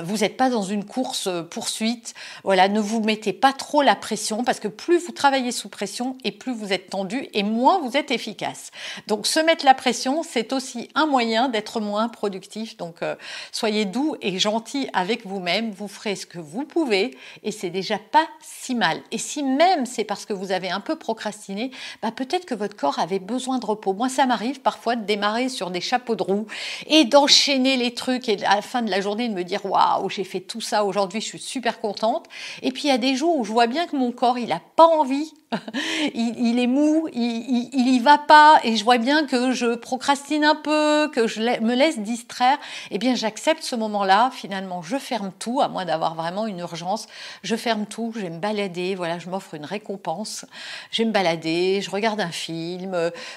vous 0.03 0.17
n'êtes 0.17 0.37
pas 0.37 0.49
dans 0.49 0.63
une 0.63 0.85
course 0.85 1.27
poursuite. 1.39 2.13
Voilà, 2.43 2.67
ne 2.67 2.81
vous 2.81 3.01
mettez 3.01 3.31
pas 3.31 3.53
trop 3.53 3.81
la 3.81 3.95
pression 3.95 4.43
parce 4.43 4.59
que 4.59 4.67
plus 4.67 5.05
vous 5.05 5.13
travaillez 5.13 5.51
sous 5.51 5.69
pression 5.69 6.17
et 6.23 6.31
plus 6.31 6.53
vous 6.53 6.73
êtes 6.73 6.89
tendu 6.89 7.27
et 7.33 7.43
moins 7.43 7.79
vous 7.79 7.95
êtes 7.95 8.11
efficace. 8.11 8.71
Donc 9.07 9.27
se 9.27 9.39
mettre 9.39 9.63
la 9.63 9.73
pression, 9.73 10.23
c'est 10.23 10.51
aussi 10.51 10.89
un 10.95 11.05
moyen 11.05 11.47
d'être 11.47 11.79
moins 11.79 12.09
productif. 12.09 12.77
Donc 12.77 13.01
euh, 13.01 13.15
soyez 13.51 13.85
doux 13.85 14.15
et 14.21 14.37
gentil 14.37 14.89
avec 14.93 15.25
vous-même, 15.25 15.71
vous 15.71 15.87
ferez 15.87 16.15
ce 16.15 16.25
que 16.25 16.39
vous 16.39 16.65
pouvez 16.65 17.17
et 17.43 17.51
c'est 17.51 17.69
déjà 17.69 17.97
pas 17.97 18.27
si 18.41 18.75
mal. 18.75 18.99
Et 19.11 19.17
si 19.17 19.43
même 19.43 19.85
c'est 19.85 20.03
parce 20.03 20.25
que 20.25 20.33
vous 20.33 20.51
avez 20.51 20.69
un 20.69 20.79
peu 20.81 20.97
procrastiné, 20.97 21.71
bah 22.01 22.11
peut-être 22.11 22.45
que 22.45 22.55
votre 22.55 22.75
corps 22.75 22.99
avait 22.99 23.19
besoin 23.19 23.59
de 23.59 23.65
repos. 23.65 23.93
Moi, 23.93 24.09
ça 24.09 24.25
m'arrive 24.25 24.61
parfois 24.61 24.95
de 24.95 25.05
démarrer 25.05 25.49
sur 25.49 25.71
des 25.71 25.81
chapeaux 25.81 26.15
de 26.15 26.23
roue 26.23 26.47
et 26.87 27.05
d'enchaîner 27.05 27.77
les 27.77 27.93
trucs 27.93 28.29
et 28.29 28.43
à 28.45 28.55
la 28.55 28.61
fin 28.61 28.81
de 28.81 28.89
la 28.89 29.01
journée 29.01 29.29
de 29.29 29.33
me 29.33 29.43
dire 29.43 29.65
waouh, 29.65 30.09
j'ai 30.09 30.23
fait 30.23 30.39
tout 30.39 30.61
ça 30.61 30.83
aujourd'hui 30.83 31.20
je 31.21 31.27
suis 31.27 31.39
super 31.39 31.79
contente. 31.79 32.27
Et 32.61 32.71
puis 32.71 32.83
il 32.85 32.87
y 32.87 32.91
a 32.91 32.97
des 32.97 33.15
jours 33.15 33.37
où 33.37 33.43
je 33.43 33.51
vois 33.51 33.67
bien 33.67 33.87
que 33.87 33.95
mon 33.95 34.11
corps, 34.11 34.37
il 34.37 34.49
n'a 34.49 34.61
pas 34.75 34.85
envie 34.85 35.33
il, 36.13 36.59
est 36.59 36.67
mou, 36.67 37.09
il, 37.13 37.69
il, 37.73 37.87
y 37.89 37.99
va 37.99 38.17
pas, 38.17 38.59
et 38.63 38.77
je 38.77 38.83
vois 38.85 38.97
bien 38.97 39.25
que 39.25 39.51
je 39.51 39.75
procrastine 39.75 40.45
un 40.45 40.55
peu, 40.55 41.09
que 41.13 41.27
je 41.27 41.41
me 41.41 41.75
laisse 41.75 41.99
distraire, 41.99 42.57
eh 42.89 42.97
bien 42.97 43.15
j'accepte 43.15 43.63
ce 43.63 43.75
moment-là. 43.75 44.31
Finalement, 44.33 44.81
je 44.81 44.97
ferme 44.97 45.31
tout, 45.39 45.59
à 45.59 45.67
moins 45.67 45.83
d'avoir 45.83 46.15
vraiment 46.15 46.47
une 46.47 46.59
urgence. 46.59 47.07
Je 47.43 47.55
ferme 47.57 47.85
tout, 47.85 48.13
je 48.15 48.21
vais 48.21 48.29
me 48.29 48.39
balader, 48.39 48.95
voilà, 48.95 49.19
je 49.19 49.29
m'offre 49.29 49.53
une 49.55 49.65
récompense. 49.65 50.45
Je 50.91 51.01
vais 51.01 51.07
me 51.07 51.13
balader, 51.13 51.81
je 51.81 51.91
regarde 51.91 52.21
un 52.21 52.31
film, 52.31 52.93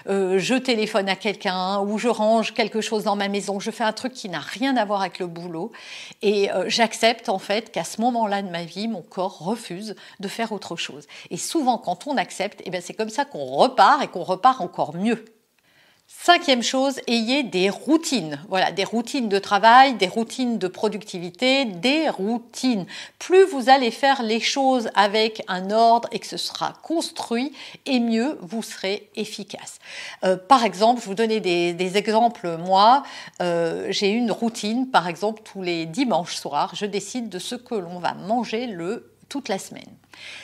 euh, 0.07 0.39
je 0.39 0.55
téléphone 0.55 1.09
à 1.09 1.17
quelqu'un 1.17 1.81
ou 1.81 1.99
je 1.99 2.09
range 2.09 2.55
quelque 2.55 2.81
chose 2.81 3.03
dans 3.05 3.17
ma 3.17 3.29
maison. 3.29 3.59
Je 3.59 3.73
fais 3.73 3.85
un 3.85 3.93
truc 3.93 4.13
qui 4.13 4.29
n'a 4.29 4.41
rien 4.41 4.77
à 4.77 4.85
voir 4.85 5.01
avec 5.01 5.19
le 5.19 5.27
boulot, 5.27 5.73
et 6.23 6.53
euh, 6.53 6.67
j'accepte 6.69 7.29
en 7.29 7.41
fait 7.41 7.73
qu'à 7.73 7.85
ce 7.85 8.01
moment-là 8.03 8.43
de 8.43 8.51
ma 8.51 8.65
vie, 8.65 8.87
mon 8.87 9.03
corps 9.03 9.39
refuse 9.39 9.97
de 10.21 10.29
faire 10.29 10.53
autre 10.53 10.77
chose. 10.77 11.07
Et 11.31 11.37
souvent, 11.37 11.77
quand 11.79 12.04
on 12.07 12.17
accepte, 12.17 12.61
et 12.61 12.65
eh 12.67 12.71
bien 12.71 12.81
c'est 12.81 12.95
comme 12.95 13.11
ça 13.11 13.25
qu'on 13.25 13.45
repart 13.45 14.03
et 14.03 14.09
qu'on 14.09 14.25
repart 14.25 14.61
encore 14.61 14.95
mieux. 14.95 15.25
Cinquième 16.07 16.63
chose, 16.63 17.01
ayez 17.07 17.43
des 17.43 17.71
routines. 17.71 18.39
Voilà, 18.51 18.73
des 18.73 18.85
routines 18.85 19.31
de 19.31 19.39
travail, 19.39 19.95
des 19.95 20.07
routines 20.07 20.59
de 20.59 20.69
productivité, 20.69 21.65
des 21.65 22.11
routines. 22.11 22.87
Plus 23.19 23.45
vous 23.45 23.71
allez 23.71 23.91
faire 23.91 24.23
les 24.23 24.39
choses 24.39 24.91
avec 24.95 25.43
un 25.49 25.71
ordre 25.71 26.09
et 26.13 26.19
que 26.19 26.27
ce 26.27 26.37
sera 26.37 26.75
construit, 26.83 27.53
et 27.87 28.01
mieux 28.01 28.39
vous 28.43 28.63
serez 28.63 29.11
efficace. 29.17 29.79
Euh, 30.25 30.37
par 30.37 30.65
exemple, 30.65 31.01
je 31.01 31.07
vous 31.07 31.15
donner 31.15 31.41
des, 31.41 31.97
exemples. 31.97 32.59
Moi, 32.59 33.03
euh, 33.41 33.87
j'ai 33.89 34.11
une 34.11 34.31
routine. 34.31 34.91
Par 34.91 35.09
exemple, 35.09 35.43
tous 35.43 35.63
les 35.63 35.87
dimanches 35.87 36.37
soirs, 36.37 36.75
je 36.75 36.85
décide 36.85 37.31
de 37.31 37.39
ce 37.39 37.55
que 37.55 37.75
l'on 37.75 37.99
va 37.99 38.13
manger 38.13 38.67
le 38.67 39.14
la 39.49 39.59
semaine. 39.59 39.93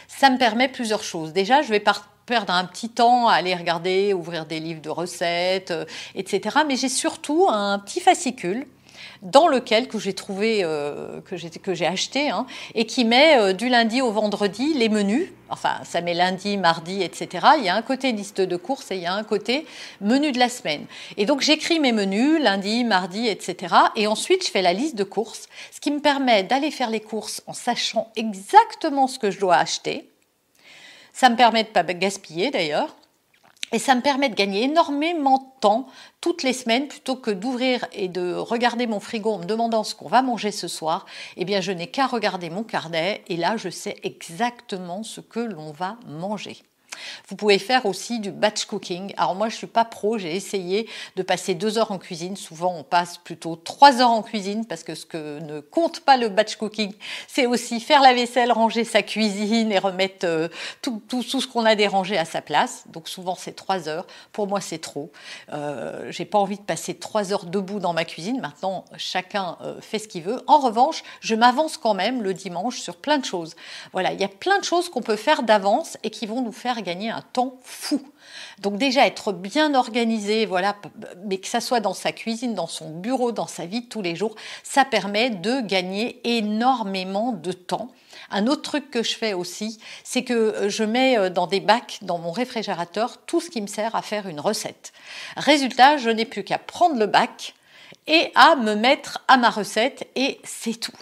Ça 0.09 0.30
me 0.30 0.38
permet 0.38 0.68
plusieurs 0.68 1.02
choses. 1.02 1.32
Déjà, 1.32 1.62
je 1.62 1.70
vais 1.70 1.80
perdre 2.26 2.52
un 2.52 2.64
petit 2.64 2.88
temps 2.88 3.28
à 3.28 3.35
aller 3.35 3.54
regarder, 3.54 4.12
ouvrir 4.14 4.47
des 4.47 4.61
livres 4.61 4.80
de 4.80 4.90
recettes, 4.90 5.70
euh, 5.70 5.85
etc. 6.14 6.59
Mais 6.66 6.76
j'ai 6.76 6.88
surtout 6.88 7.49
un 7.49 7.78
petit 7.78 8.00
fascicule 8.00 8.66
dans 9.23 9.49
lequel 9.49 9.89
que 9.89 9.99
j'ai 9.99 10.15
trouvé, 10.15 10.61
euh, 10.62 11.21
que 11.21 11.37
j'ai 11.37 11.50
que 11.50 11.75
j'ai 11.75 11.87
acheté, 11.87 12.31
hein, 12.31 12.47
et 12.75 12.87
qui 12.87 13.05
met 13.05 13.39
euh, 13.39 13.53
du 13.53 13.69
lundi 13.69 14.00
au 14.00 14.11
vendredi 14.11 14.73
les 14.75 14.89
menus. 14.89 15.31
Enfin, 15.50 15.81
ça 15.85 16.00
met 16.00 16.15
lundi, 16.15 16.57
mardi, 16.57 17.03
etc. 17.03 17.47
Il 17.59 17.65
y 17.65 17.69
a 17.69 17.75
un 17.75 17.83
côté 17.83 18.12
liste 18.12 18.41
de 18.41 18.57
courses 18.57 18.91
et 18.91 18.97
il 18.97 19.03
y 19.03 19.07
a 19.07 19.15
un 19.15 19.25
côté 19.25 19.67
menu 20.00 20.33
de 20.33 20.39
la 20.39 20.49
semaine. 20.49 20.87
Et 21.17 21.27
donc 21.27 21.41
j'écris 21.41 21.81
mes 21.81 21.93
menus 21.93 22.41
lundi, 22.41 22.85
mardi, 22.85 23.27
etc. 23.27 23.75
Et 23.97 24.07
ensuite 24.07 24.47
je 24.47 24.50
fais 24.50 24.62
la 24.62 24.73
liste 24.73 24.95
de 24.95 25.05
courses, 25.05 25.49
ce 25.73 25.81
qui 25.81 25.91
me 25.91 26.00
permet 26.00 26.45
d'aller 26.45 26.71
faire 26.71 26.91
les 26.91 27.00
courses 27.00 27.43
en 27.47 27.53
sachant 27.53 28.11
exactement 28.17 29.07
ce 29.07 29.19
que 29.19 29.31
je 29.31 29.41
dois 29.41 29.57
acheter. 29.57 30.09
Ça 31.12 31.29
me 31.29 31.37
permet 31.37 31.65
de 31.65 31.69
pas 31.69 31.83
gaspiller 31.83 32.50
d'ailleurs. 32.50 32.97
Et 33.73 33.79
ça 33.79 33.95
me 33.95 34.00
permet 34.00 34.29
de 34.29 34.35
gagner 34.35 34.65
énormément 34.65 35.39
de 35.39 35.61
temps 35.61 35.87
toutes 36.21 36.43
les 36.43 36.53
semaines 36.53 36.89
plutôt 36.89 37.17
que 37.17 37.31
d'ouvrir 37.31 37.87
et 37.93 38.09
de 38.09 38.35
regarder 38.35 38.87
mon 38.87 39.00
frigo 39.00 39.31
en 39.31 39.39
me 39.39 39.45
demandant 39.45 39.85
ce 39.85 39.95
qu'on 39.95 40.09
va 40.09 40.23
manger 40.23 40.50
ce 40.50 40.69
soir. 40.69 41.07
Eh 41.37 41.45
bien, 41.45 41.61
je 41.61 41.73
n'ai 41.73 41.87
qu'à 41.87 42.07
regarder 42.07 42.50
mon 42.50 42.65
carnet 42.65 43.23
et 43.29 43.37
là, 43.37 43.57
je 43.57 43.69
sais 43.69 43.97
exactement 44.03 45.03
ce 45.03 45.21
que 45.21 45.41
l'on 45.41 45.71
va 45.71 45.99
manger. 46.07 46.57
Vous 47.28 47.37
pouvez 47.37 47.59
faire 47.59 47.87
aussi 47.87 48.20
du 48.20 48.30
batch 48.30 48.64
cooking. 48.64 49.12
Alors 49.16 49.35
moi, 49.35 49.49
je 49.49 49.56
suis 49.56 49.66
pas 49.66 49.85
pro, 49.85 50.18
j'ai 50.18 50.35
essayé 50.35 50.88
de 51.16 51.23
passer 51.23 51.54
deux 51.54 51.78
heures 51.78 51.92
en 51.92 51.99
cuisine. 51.99 52.37
Souvent, 52.37 52.75
on 52.76 52.82
passe 52.82 53.18
plutôt 53.18 53.56
trois 53.56 54.00
heures 54.00 54.11
en 54.11 54.23
cuisine 54.23 54.66
parce 54.66 54.82
que 54.82 54.94
ce 54.94 55.06
que 55.06 55.38
ne 55.40 55.61
compte 55.61 56.00
pas 56.00 56.16
le 56.16 56.28
batch 56.28 56.56
cooking, 56.56 56.92
c'est 57.28 57.47
aussi 57.47 57.80
faire 57.80 58.02
la 58.02 58.14
vaisselle, 58.14 58.52
ranger 58.52 58.85
sa 58.85 59.02
cuisine 59.02 59.73
et 59.73 59.78
remettre 59.78 60.26
euh, 60.26 60.49
tout, 60.82 61.00
ce 61.23 61.47
qu'on 61.47 61.64
a 61.64 61.75
dérangé 61.75 62.18
à 62.18 62.25
sa 62.25 62.42
place. 62.42 62.85
Donc 62.88 63.09
souvent, 63.09 63.37
c'est 63.37 63.52
trois 63.52 63.88
heures. 63.88 64.06
Pour 64.32 64.47
moi, 64.47 64.61
c'est 64.61 64.78
trop. 64.78 65.12
Euh, 65.52 66.11
j'ai 66.11 66.25
pas 66.25 66.38
envie 66.38 66.59
de 66.59 66.62
passer 66.62 66.94
trois 66.94 67.32
heures 67.32 67.47
debout 67.47 67.78
dans 67.78 67.92
ma 67.92 68.04
cuisine. 68.04 68.40
Maintenant, 68.40 68.85
chacun 68.97 69.56
euh, 69.62 69.80
fait 69.80 69.99
ce 69.99 70.09
qu'il 70.09 70.23
veut. 70.23 70.42
En 70.47 70.59
revanche, 70.59 71.02
je 71.20 71.35
m'avance 71.35 71.76
quand 71.76 71.94
même 71.94 72.23
le 72.23 72.35
dimanche 72.35 72.80
sur 72.80 72.97
plein 72.97 73.18
de 73.18 73.25
choses. 73.25 73.54
Voilà, 73.92 74.12
il 74.12 74.20
y 74.20 74.25
a 74.25 74.28
plein 74.28 74.59
de 74.59 74.64
choses 74.64 74.88
qu'on 74.88 75.02
peut 75.02 75.16
faire 75.16 75.42
d'avance 75.42 75.97
et 76.02 76.11
qui 76.11 76.26
vont 76.26 76.42
nous 76.42 76.52
faire 76.52 76.80
gagner 76.83 77.11
un 77.11 77.23
temps 77.23 77.59
fou. 77.63 78.01
Donc 78.61 78.77
déjà 78.77 79.07
être 79.07 79.33
bien 79.33 79.75
organisé, 79.75 80.47
voilà, 80.47 80.77
mais 81.25 81.39
que 81.39 81.49
ça 81.49 81.61
soit 81.61 81.81
dans 81.81 81.95
sa 81.95 82.13
cuisine, 82.13 82.55
dans 82.55 82.67
son 82.67 82.91
bureau, 82.91 83.33
dans 83.33 83.47
sa 83.47 83.67
vie 83.67 83.87
tous 83.87 84.03
les 84.03 84.17
jours, 84.17 84.35
ça 84.63 84.85
permet 84.85 85.31
de 85.31 85.61
gagner 85.61 86.21
énormément 86.25 87.33
de 87.33 87.53
temps. 87.53 87.91
Un 88.31 88.47
autre 88.47 88.63
truc 88.63 88.91
que 88.91 89.03
je 89.03 89.17
fais 89.17 89.33
aussi, 89.33 89.79
c'est 90.05 90.25
que 90.25 90.35
euh, 90.35 90.69
je 90.69 90.85
mets 90.85 91.19
euh, 91.19 91.31
dans 91.31 91.47
des 91.47 91.61
bacs 91.61 91.99
dans 92.03 92.19
mon 92.19 92.33
réfrigérateur 92.33 93.19
tout 93.27 93.41
ce 93.41 93.51
qui 93.51 93.61
me 93.61 93.67
sert 93.67 93.95
à 93.95 94.03
faire 94.03 94.29
une 94.29 94.41
recette. 94.41 94.93
Résultat, 95.37 95.97
je 95.97 96.11
n'ai 96.11 96.25
plus 96.25 96.45
qu'à 96.45 96.59
prendre 96.59 96.99
le 96.99 97.07
bac 97.07 97.55
et 98.07 98.31
à 98.35 98.57
me 98.57 98.75
mettre 98.75 99.25
à 99.29 99.37
ma 99.37 99.51
recette 99.51 100.09
et 100.17 100.41
c'est 100.45 100.79
tout. 100.79 100.93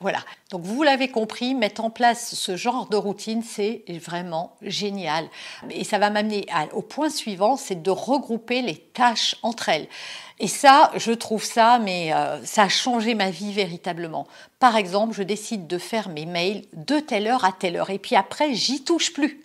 Voilà. 0.00 0.18
Donc 0.50 0.62
vous 0.62 0.82
l'avez 0.82 1.08
compris, 1.08 1.54
mettre 1.54 1.84
en 1.84 1.90
place 1.90 2.34
ce 2.34 2.56
genre 2.56 2.88
de 2.88 2.96
routine, 2.96 3.42
c'est 3.42 3.84
vraiment 3.88 4.56
génial. 4.62 5.28
Et 5.70 5.84
ça 5.84 5.98
va 5.98 6.10
m'amener 6.10 6.46
au 6.72 6.82
point 6.82 7.10
suivant, 7.10 7.56
c'est 7.56 7.82
de 7.82 7.90
regrouper 7.90 8.62
les 8.62 8.76
tâches 8.76 9.36
entre 9.42 9.68
elles. 9.68 9.88
Et 10.38 10.48
ça, 10.48 10.90
je 10.96 11.12
trouve 11.12 11.44
ça, 11.44 11.78
mais 11.78 12.12
euh, 12.12 12.44
ça 12.44 12.64
a 12.64 12.68
changé 12.68 13.14
ma 13.14 13.30
vie 13.30 13.52
véritablement. 13.52 14.26
Par 14.58 14.76
exemple, 14.76 15.14
je 15.14 15.22
décide 15.22 15.66
de 15.66 15.78
faire 15.78 16.08
mes 16.08 16.26
mails 16.26 16.64
de 16.72 16.98
telle 16.98 17.28
heure 17.28 17.44
à 17.44 17.52
telle 17.52 17.76
heure, 17.76 17.90
et 17.90 17.98
puis 17.98 18.16
après, 18.16 18.54
j'y 18.54 18.82
touche 18.82 19.12
plus. 19.12 19.41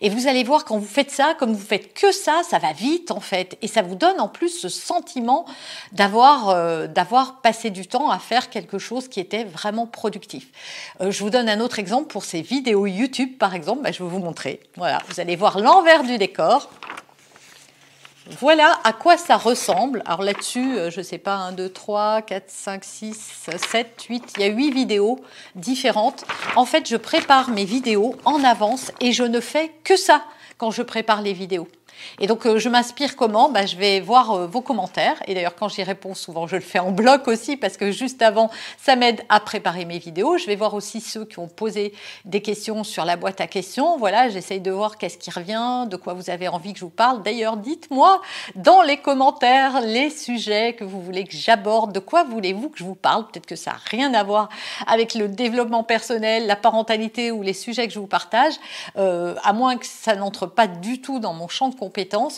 Et 0.00 0.10
vous 0.10 0.26
allez 0.26 0.44
voir, 0.44 0.64
quand 0.64 0.78
vous 0.78 0.86
faites 0.86 1.10
ça, 1.10 1.34
comme 1.38 1.52
vous 1.52 1.66
faites 1.66 1.94
que 1.94 2.12
ça, 2.12 2.42
ça 2.48 2.58
va 2.58 2.72
vite 2.72 3.10
en 3.10 3.20
fait. 3.20 3.56
Et 3.62 3.68
ça 3.68 3.82
vous 3.82 3.94
donne 3.94 4.20
en 4.20 4.28
plus 4.28 4.50
ce 4.50 4.68
sentiment 4.68 5.44
d'avoir 5.92 6.50
euh, 6.50 6.86
passé 7.42 7.70
du 7.70 7.86
temps 7.86 8.10
à 8.10 8.18
faire 8.18 8.50
quelque 8.50 8.78
chose 8.78 9.08
qui 9.08 9.20
était 9.20 9.44
vraiment 9.44 9.86
productif. 9.86 10.48
Euh, 11.00 11.10
je 11.10 11.22
vous 11.22 11.30
donne 11.30 11.48
un 11.48 11.60
autre 11.60 11.78
exemple 11.78 12.08
pour 12.08 12.24
ces 12.24 12.42
vidéos 12.42 12.86
YouTube, 12.86 13.38
par 13.38 13.54
exemple. 13.54 13.82
Ben, 13.82 13.92
je 13.92 14.02
vais 14.02 14.08
vous 14.08 14.18
montrer. 14.18 14.60
Voilà, 14.76 15.00
vous 15.08 15.20
allez 15.20 15.36
voir 15.36 15.58
l'envers 15.58 16.02
du 16.02 16.18
décor. 16.18 16.68
Voilà 18.40 18.78
à 18.84 18.92
quoi 18.92 19.16
ça 19.16 19.36
ressemble. 19.36 20.02
Alors 20.04 20.22
là-dessus, 20.22 20.76
euh, 20.76 20.90
je 20.90 20.98
ne 20.98 21.04
sais 21.04 21.18
pas, 21.18 21.36
1, 21.36 21.52
2, 21.52 21.68
3, 21.70 22.22
4, 22.22 22.44
5, 22.46 22.84
6, 22.84 23.48
7, 23.56 24.02
8, 24.08 24.32
il 24.36 24.42
y 24.42 24.44
a 24.44 24.48
8 24.48 24.70
vidéos 24.70 25.18
différentes. 25.54 26.24
En 26.54 26.66
fait, 26.66 26.88
je 26.88 26.96
prépare 26.96 27.50
mes 27.50 27.64
vidéos 27.64 28.16
en 28.24 28.44
avance 28.44 28.92
et 29.00 29.12
je 29.12 29.24
ne 29.24 29.40
fais 29.40 29.72
que 29.82 29.96
ça 29.96 30.24
quand 30.58 30.70
je 30.70 30.82
prépare 30.82 31.22
les 31.22 31.32
vidéos. 31.32 31.68
Et 32.20 32.26
donc, 32.26 32.46
euh, 32.46 32.58
je 32.58 32.68
m'inspire 32.68 33.16
comment? 33.16 33.50
Bah, 33.50 33.66
Je 33.66 33.76
vais 33.76 34.00
voir 34.00 34.32
euh, 34.32 34.46
vos 34.46 34.60
commentaires. 34.60 35.22
Et 35.26 35.34
d'ailleurs, 35.34 35.54
quand 35.54 35.68
j'y 35.68 35.82
réponds, 35.82 36.14
souvent, 36.14 36.46
je 36.46 36.56
le 36.56 36.62
fais 36.62 36.78
en 36.78 36.90
bloc 36.90 37.28
aussi, 37.28 37.56
parce 37.56 37.76
que 37.76 37.90
juste 37.90 38.22
avant, 38.22 38.50
ça 38.78 38.96
m'aide 38.96 39.22
à 39.28 39.40
préparer 39.40 39.84
mes 39.84 39.98
vidéos. 39.98 40.38
Je 40.38 40.46
vais 40.46 40.56
voir 40.56 40.74
aussi 40.74 41.00
ceux 41.00 41.24
qui 41.24 41.38
ont 41.38 41.48
posé 41.48 41.92
des 42.24 42.42
questions 42.42 42.84
sur 42.84 43.04
la 43.04 43.16
boîte 43.16 43.40
à 43.40 43.46
questions. 43.46 43.98
Voilà, 43.98 44.28
j'essaye 44.28 44.60
de 44.60 44.70
voir 44.70 44.98
qu'est-ce 44.98 45.18
qui 45.18 45.30
revient, 45.30 45.86
de 45.88 45.96
quoi 45.96 46.14
vous 46.14 46.30
avez 46.30 46.48
envie 46.48 46.72
que 46.72 46.78
je 46.78 46.84
vous 46.84 46.90
parle. 46.90 47.22
D'ailleurs, 47.22 47.56
dites-moi 47.56 48.20
dans 48.54 48.82
les 48.82 48.98
commentaires 48.98 49.80
les 49.82 50.10
sujets 50.10 50.74
que 50.74 50.84
vous 50.84 51.00
voulez 51.00 51.24
que 51.24 51.36
j'aborde, 51.36 51.92
de 51.92 51.98
quoi 51.98 52.24
voulez-vous 52.24 52.68
que 52.68 52.78
je 52.78 52.84
vous 52.84 52.94
parle? 52.94 53.26
Peut-être 53.26 53.46
que 53.46 53.56
ça 53.56 53.72
n'a 53.72 53.78
rien 53.90 54.14
à 54.14 54.22
voir 54.22 54.48
avec 54.86 55.14
le 55.14 55.28
développement 55.28 55.84
personnel, 55.84 56.46
la 56.46 56.56
parentalité 56.56 57.30
ou 57.30 57.42
les 57.42 57.52
sujets 57.52 57.86
que 57.86 57.92
je 57.92 57.98
vous 57.98 58.06
partage, 58.06 58.54
euh, 58.96 59.34
à 59.42 59.52
moins 59.52 59.76
que 59.76 59.86
ça 59.86 60.14
n'entre 60.16 60.46
pas 60.46 60.66
du 60.66 61.00
tout 61.00 61.18
dans 61.18 61.34
mon 61.34 61.48
champ 61.48 61.68
de 61.68 61.74
compétences 61.74 61.87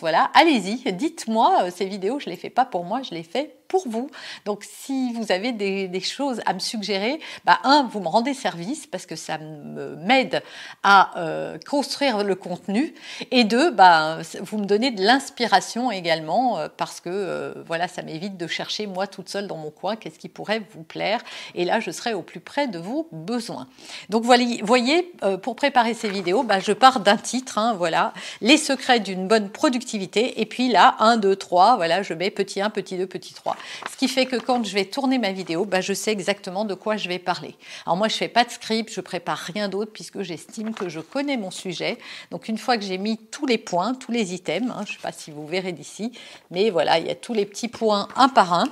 voilà, 0.00 0.30
allez-y, 0.34 0.92
dites-moi, 0.92 1.64
euh, 1.64 1.70
ces 1.74 1.86
vidéos, 1.86 2.18
je 2.18 2.26
ne 2.26 2.30
les 2.30 2.36
fais 2.36 2.50
pas 2.50 2.64
pour 2.64 2.84
moi, 2.84 3.02
je 3.02 3.14
les 3.14 3.22
fais 3.22 3.59
pour 3.70 3.88
vous. 3.88 4.10
Donc 4.44 4.64
si 4.68 5.12
vous 5.14 5.32
avez 5.32 5.52
des, 5.52 6.00
choses 6.00 6.40
à 6.44 6.54
me 6.54 6.58
suggérer, 6.58 7.20
bah, 7.44 7.60
un, 7.62 7.84
vous 7.84 8.00
me 8.00 8.08
rendez 8.08 8.34
service 8.34 8.86
parce 8.86 9.06
que 9.06 9.16
ça 9.16 9.38
m'aide 9.38 10.42
à 10.82 11.18
euh, 11.18 11.56
construire 11.68 12.24
le 12.24 12.34
contenu. 12.34 12.94
Et 13.30 13.44
deux, 13.44 13.70
bah, 13.70 14.18
vous 14.40 14.58
me 14.58 14.64
donnez 14.64 14.90
de 14.90 15.02
l'inspiration 15.02 15.90
également 15.90 16.58
euh, 16.58 16.68
parce 16.76 17.00
que 17.00 17.10
euh, 17.10 17.54
voilà, 17.66 17.86
ça 17.86 18.02
m'évite 18.02 18.36
de 18.36 18.46
chercher 18.46 18.86
moi 18.86 19.06
toute 19.06 19.28
seule 19.28 19.46
dans 19.46 19.56
mon 19.56 19.70
coin 19.70 19.94
qu'est-ce 19.94 20.18
qui 20.18 20.28
pourrait 20.28 20.62
vous 20.74 20.82
plaire. 20.82 21.20
Et 21.54 21.64
là, 21.64 21.78
je 21.78 21.92
serai 21.92 22.12
au 22.12 22.22
plus 22.22 22.40
près 22.40 22.66
de 22.66 22.78
vos 22.78 23.08
besoins. 23.12 23.68
Donc 24.08 24.24
voilà, 24.24 24.44
voyez, 24.62 25.12
pour 25.42 25.54
préparer 25.54 25.94
ces 25.94 26.08
vidéos, 26.08 26.42
bah, 26.42 26.58
je 26.58 26.72
pars 26.72 26.98
d'un 26.98 27.16
titre, 27.16 27.58
hein, 27.58 27.74
voilà, 27.74 28.12
les 28.40 28.56
secrets 28.56 28.98
d'une 28.98 29.28
bonne 29.28 29.50
productivité. 29.50 30.40
Et 30.40 30.46
puis 30.46 30.70
là, 30.70 30.96
1, 30.98 31.18
2, 31.18 31.36
3, 31.36 31.76
voilà, 31.76 32.02
je 32.02 32.14
mets 32.14 32.30
petit 32.30 32.60
1, 32.60 32.70
petit 32.70 32.96
2, 32.96 33.06
petit 33.06 33.34
3. 33.34 33.56
Ce 33.90 33.96
qui 33.96 34.08
fait 34.08 34.26
que 34.26 34.36
quand 34.36 34.64
je 34.64 34.74
vais 34.74 34.84
tourner 34.84 35.18
ma 35.18 35.32
vidéo, 35.32 35.64
bah, 35.64 35.80
je 35.80 35.92
sais 35.92 36.12
exactement 36.12 36.64
de 36.64 36.74
quoi 36.74 36.96
je 36.96 37.08
vais 37.08 37.18
parler. 37.18 37.56
Alors 37.86 37.96
moi, 37.96 38.08
je 38.08 38.16
fais 38.16 38.28
pas 38.28 38.44
de 38.44 38.50
script, 38.50 38.92
je 38.92 39.00
prépare 39.00 39.38
rien 39.38 39.68
d'autre 39.68 39.92
puisque 39.92 40.22
j'estime 40.22 40.74
que 40.74 40.88
je 40.88 41.00
connais 41.00 41.36
mon 41.36 41.50
sujet. 41.50 41.98
Donc 42.30 42.48
une 42.48 42.58
fois 42.58 42.76
que 42.76 42.84
j'ai 42.84 42.98
mis 42.98 43.18
tous 43.18 43.46
les 43.46 43.58
points, 43.58 43.94
tous 43.94 44.12
les 44.12 44.34
items, 44.34 44.70
hein, 44.70 44.84
je 44.86 44.92
ne 44.92 44.96
sais 44.96 45.02
pas 45.02 45.12
si 45.12 45.30
vous 45.30 45.46
verrez 45.46 45.72
d'ici, 45.72 46.12
mais 46.50 46.70
voilà, 46.70 46.98
il 46.98 47.06
y 47.06 47.10
a 47.10 47.14
tous 47.14 47.34
les 47.34 47.46
petits 47.46 47.68
points 47.68 48.08
un 48.16 48.28
par 48.28 48.52
un. 48.52 48.64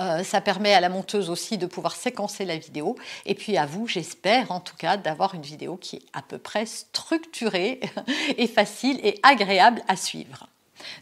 Euh, 0.00 0.24
ça 0.24 0.40
permet 0.40 0.74
à 0.74 0.80
la 0.80 0.88
monteuse 0.88 1.30
aussi 1.30 1.56
de 1.56 1.66
pouvoir 1.66 1.94
séquencer 1.94 2.44
la 2.44 2.56
vidéo. 2.56 2.96
Et 3.26 3.34
puis 3.34 3.56
à 3.56 3.66
vous, 3.66 3.86
j'espère 3.86 4.50
en 4.50 4.60
tout 4.60 4.76
cas 4.76 4.96
d'avoir 4.96 5.34
une 5.34 5.42
vidéo 5.42 5.76
qui 5.76 5.96
est 5.96 6.02
à 6.12 6.22
peu 6.22 6.38
près 6.38 6.66
structurée 6.66 7.80
et 8.36 8.46
facile 8.46 8.98
et 9.04 9.20
agréable 9.22 9.82
à 9.86 9.96
suivre. 9.96 10.48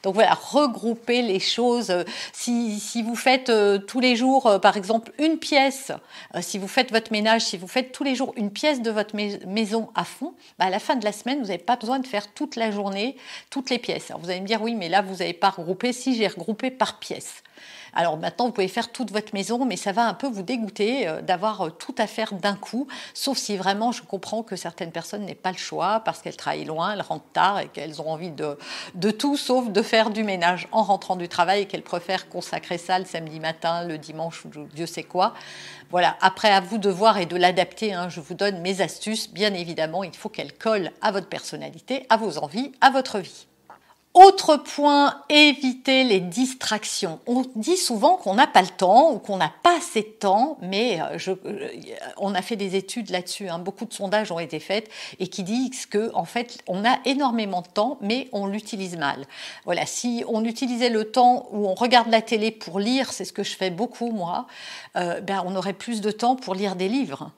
Donc 0.03 0.15
voilà, 0.15 0.35
regrouper 0.35 1.23
les 1.23 1.41
choses. 1.41 1.93
Si, 2.33 3.03
vous 3.03 3.17
faites 3.17 3.49
euh, 3.51 3.79
tous 3.79 4.01
les 4.01 4.17
jours, 4.17 4.47
euh, 4.47 4.59
par 4.59 4.77
exemple, 4.77 5.13
une 5.19 5.39
pièce, 5.39 5.93
euh, 6.35 6.41
si 6.43 6.59
vous 6.59 6.69
faites 6.69 6.91
votre 6.93 7.13
ménage, 7.13 7.43
si 7.43 7.57
vous 7.57 7.69
faites 7.69 7.93
tous 7.93 8.05
les 8.05 8.15
jours 8.15 8.33
une 8.37 8.51
pièce 8.51 8.83
de 8.83 8.91
votre 8.91 9.17
maison 9.47 9.91
à 9.95 10.05
fond, 10.05 10.35
bah, 10.59 10.67
à 10.67 10.71
la 10.71 10.79
fin 10.79 10.97
de 10.97 11.05
la 11.05 11.13
semaine, 11.13 11.41
vous 11.41 11.47
n'avez 11.47 11.59
pas 11.59 11.77
besoin 11.77 11.99
de 11.99 12.07
faire 12.07 12.33
toute 12.33 12.57
la 12.57 12.71
journée 12.71 13.17
toutes 13.51 13.71
les 13.71 13.79
pièces. 13.79 14.11
Alors 14.11 14.21
vous 14.21 14.31
allez 14.31 14.41
me 14.41 14.47
dire, 14.47 14.63
oui, 14.63 14.75
mais 14.75 14.89
là, 14.89 15.03
vous 15.03 15.17
n'avez 15.17 15.33
pas 15.33 15.51
regroupé. 15.51 15.93
Si 15.93 16.17
j'ai 16.17 16.27
regroupé 16.27 16.71
par 16.71 16.99
pièce. 16.99 17.43
Alors 17.95 18.17
maintenant, 18.17 18.47
vous 18.47 18.53
pouvez 18.53 18.69
faire 18.69 18.91
toute 18.91 19.11
votre 19.11 19.35
maison, 19.35 19.65
mais 19.65 19.77
ça 19.77 19.93
va 19.93 20.07
un 20.07 20.15
peu 20.15 20.27
vous 20.27 20.43
dégoûter 20.43 21.07
euh, 21.07 21.21
d'avoir 21.21 21.67
euh, 21.67 21.71
tout 21.71 21.95
à 21.99 22.07
faire 22.07 22.33
d'un 22.33 22.57
coup, 22.57 22.89
sauf 23.13 23.37
si 23.37 23.57
vraiment 23.57 23.93
je 23.93 24.03
comprends 24.03 24.43
que 24.43 24.57
certaines 24.57 24.93
personnes 24.93 25.25
n'aient 25.27 25.35
pas 25.35 25.53
le 25.53 25.59
choix 25.59 26.01
parce 26.01 26.23
qu'elles 26.23 26.37
travaillent 26.37 26.65
loin, 26.65 26.95
elles 26.95 27.03
rentrent 27.03 27.31
tard 27.33 27.61
et 27.61 27.69
qu'elles 27.69 28.01
ont 28.01 28.11
envie 28.11 28.31
de, 28.31 29.11
tout 29.11 29.37
sauf 29.37 29.69
de 29.69 29.83
faire 29.83 30.11
du 30.11 30.25
ménage 30.25 30.69
en 30.73 30.83
rentrant 30.83 31.17
du 31.17 31.29
travail 31.29 31.63
et 31.63 31.67
qu'elles 31.67 31.83
préfèrent 31.83 32.29
consacrer 32.29 32.79
ça 32.79 32.99
le 32.99 33.05
samedi 33.05 33.41
matin, 33.41 33.85
le 33.85 33.99
dimanche 33.99 34.45
ou 34.45 34.49
Dieu 34.75 34.87
sait 34.87 35.03
quoi. 35.03 35.35
Voilà, 35.91 36.17
après 36.23 36.51
à 36.51 36.61
vous 36.61 36.79
de 36.79 36.89
voir 36.89 37.19
et 37.19 37.27
de 37.27 37.37
l'adapter, 37.37 37.93
hein. 37.93 38.09
je 38.09 38.21
vous 38.21 38.35
donne 38.35 38.61
mes 38.63 38.81
astuces. 38.81 39.31
Bien 39.31 39.53
évidemment, 39.53 40.03
il 40.03 40.15
faut 40.15 40.31
qu'elles 40.31 40.55
collent 40.55 40.91
à 41.03 41.13
votre 41.13 41.29
personnalité, 41.29 42.07
à 42.09 42.17
vos 42.17 42.39
envies, 42.39 42.73
à 42.81 42.91
votre 42.91 43.19
vie. 43.19 43.47
Autre 44.15 44.59
point, 44.59 45.23
éviter 45.31 46.05
les 46.05 46.21
distractions. 46.21 47.19
On 47.27 47.45
dit 47.57 47.79
souvent 47.79 48.17
qu'on 48.17 48.35
n'a 48.35 48.47
pas 48.47 48.61
le 48.61 48.69
temps 48.69 49.11
ou 49.11 49.19
qu'on 49.19 49.39
n'a 49.39 49.51
pas 49.63 49.79
assez 49.79 50.03
de 50.03 50.07
temps, 50.07 50.59
mais 50.61 51.01
euh, 51.01 51.17
je, 51.17 51.31
euh, 51.31 51.69
on 52.19 52.35
a 52.35 52.43
fait 52.43 52.57
des 52.57 52.77
études 52.77 53.09
là-dessus. 53.09 53.49
Hein. 53.49 53.59
Beaucoup 53.59 53.87
de 53.87 53.95
sondages 53.95 54.31
ont 54.31 54.39
été 54.39 54.61
faits 54.61 54.91
et 55.19 55.29
qui 55.29 55.43
disent 55.43 55.87
que 55.87 56.15
en 56.15 56.27
fait, 56.27 56.59
on 56.69 56.85
a 56.85 56.99
énormément 57.07 57.63
de 57.63 57.69
temps, 57.69 57.97
mais 58.03 58.29
on 58.33 58.47
l'utilise 58.47 58.99
mal. 58.99 59.25
Voilà, 59.65 59.87
si 59.87 60.25
on 60.29 60.45
utilisait 60.45 60.91
le 60.91 61.11
temps 61.11 61.49
où 61.51 61.67
on 61.67 61.75
regarde 61.75 62.11
la 62.11 62.21
télé 62.21 62.51
pour 62.51 62.81
lire, 62.81 63.15
c'est 63.15 63.25
ce 63.25 63.33
que 63.33 63.43
je 63.43 63.57
fais 63.57 63.71
beaucoup 63.71 64.11
moi, 64.11 64.47
euh, 64.97 65.23
ben 65.23 65.43
on 65.47 65.57
aurait 65.57 65.73
plus 65.73 66.03
de 66.03 66.11
temps 66.11 66.37
pour 66.37 66.55
lire 66.55 66.77
des 66.77 66.89
livres. 66.91 67.31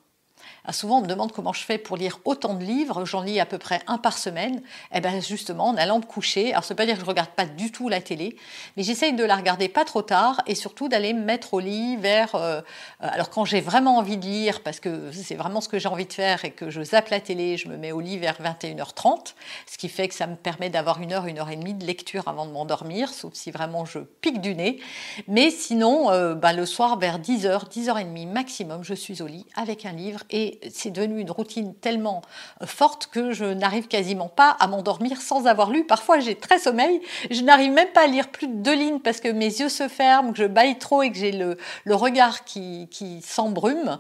Ah, 0.67 0.73
souvent, 0.73 0.99
on 0.99 1.03
me 1.03 1.07
demande 1.07 1.31
comment 1.31 1.53
je 1.53 1.63
fais 1.63 1.77
pour 1.77 1.99
lire 1.99 2.21
autant 2.25 2.55
de 2.55 2.65
livres. 2.65 3.05
J'en 3.05 3.21
lis 3.21 3.39
à 3.39 3.45
peu 3.45 3.59
près 3.59 3.81
un 3.87 3.99
par 3.99 4.17
semaine. 4.17 4.57
Et 4.93 4.97
eh 4.97 5.01
bien, 5.01 5.21
justement, 5.21 5.69
en 5.69 5.77
allant 5.77 5.99
me 5.99 6.05
coucher. 6.05 6.53
Alors, 6.53 6.65
ça 6.65 6.73
veut 6.73 6.77
pas 6.77 6.87
dire 6.87 6.95
que 6.95 7.03
je 7.03 7.07
regarde 7.07 7.29
pas 7.31 7.45
du 7.45 7.71
tout 7.71 7.91
la 7.91 8.01
télé, 8.01 8.37
mais 8.77 8.83
j'essaye 8.83 9.13
de 9.13 9.25
la 9.25 9.37
regarder 9.37 9.69
pas 9.69 9.85
trop 9.85 10.01
tard 10.01 10.41
et 10.47 10.55
surtout 10.55 10.89
d'aller 10.89 11.13
me 11.13 11.23
mettre 11.23 11.53
au 11.53 11.61
lit 11.61 11.97
vers. 11.97 12.35
Euh, 12.35 12.63
alors, 13.01 13.29
quand 13.29 13.45
j'ai 13.45 13.61
vraiment 13.61 13.99
envie 13.99 14.17
de 14.17 14.25
lire, 14.25 14.63
parce 14.63 14.81
que 14.81 15.13
c'est 15.13 15.35
vraiment 15.35 15.61
ce 15.61 15.69
que 15.69 15.79
j'ai 15.79 15.89
envie 15.89 16.07
de 16.07 16.13
faire 16.15 16.47
et 16.47 16.51
que 16.51 16.71
je 16.71 16.83
zappe 16.83 17.11
la 17.11 17.21
télé, 17.21 17.59
je 17.59 17.69
me 17.69 17.77
mets 17.77 17.93
au 17.93 18.01
lit 18.01 18.17
vers 18.17 18.41
21h30, 18.41 19.35
ce 19.71 19.77
qui 19.77 19.91
fait 19.91 20.09
que 20.09 20.15
ça 20.15 20.27
me 20.27 20.37
permet 20.37 20.71
d'avoir 20.71 21.03
une 21.03 21.13
heure, 21.13 21.27
une 21.27 21.41
heure 21.41 21.51
et 21.51 21.57
demie 21.57 21.75
de 21.75 21.85
lecture 21.85 22.27
avant 22.27 22.47
de 22.47 22.53
m'endormir, 22.53 23.11
sauf 23.11 23.35
si 23.35 23.51
vraiment 23.51 23.85
je 23.85 23.99
pique 23.99 24.41
du 24.41 24.55
nez. 24.55 24.81
Mais 25.29 25.51
sinon, 25.51 26.11
euh, 26.11 26.35
bah, 26.35 26.55
le 26.55 26.65
soir 26.65 26.99
vers 26.99 27.19
10h, 27.19 27.69
10h30 27.69 28.33
maximum, 28.33 28.83
je 28.83 28.95
suis 28.95 29.21
au 29.21 29.27
lit 29.27 29.45
avec 29.57 29.85
un 29.85 29.93
livre 29.93 30.21
et 30.31 30.54
c'est 30.71 30.91
devenu 30.91 31.21
une 31.21 31.31
routine 31.31 31.75
tellement 31.75 32.23
euh, 32.63 32.67
forte 32.67 33.07
que 33.07 33.33
je 33.33 33.45
n'arrive 33.45 33.89
quasiment 33.89 34.29
pas 34.29 34.57
à 34.61 34.67
m'endormir 34.67 35.21
sans 35.21 35.47
avoir 35.47 35.71
lu. 35.71 35.85
Parfois, 35.85 36.21
j'ai 36.21 36.35
très 36.35 36.59
sommeil. 36.59 37.01
Je 37.31 37.43
n'arrive 37.43 37.73
même 37.73 37.89
pas 37.89 38.05
à 38.05 38.07
lire 38.07 38.29
plus 38.29 38.49
de 38.49 38.55
deux 38.55 38.75
lignes 38.75 39.01
parce 39.01 39.21
que 39.21 39.29
mes 39.29 39.47
yeux 39.47 39.69
se 39.69 39.89
ferment, 39.89 40.33
que 40.33 40.39
je 40.39 40.45
baille 40.45 40.79
trop 40.79 41.03
et 41.03 41.11
que 41.11 41.17
j'ai 41.19 41.33
le, 41.33 41.57
regard 41.87 42.45
qui, 42.45 42.89
s'embrume. 43.23 43.99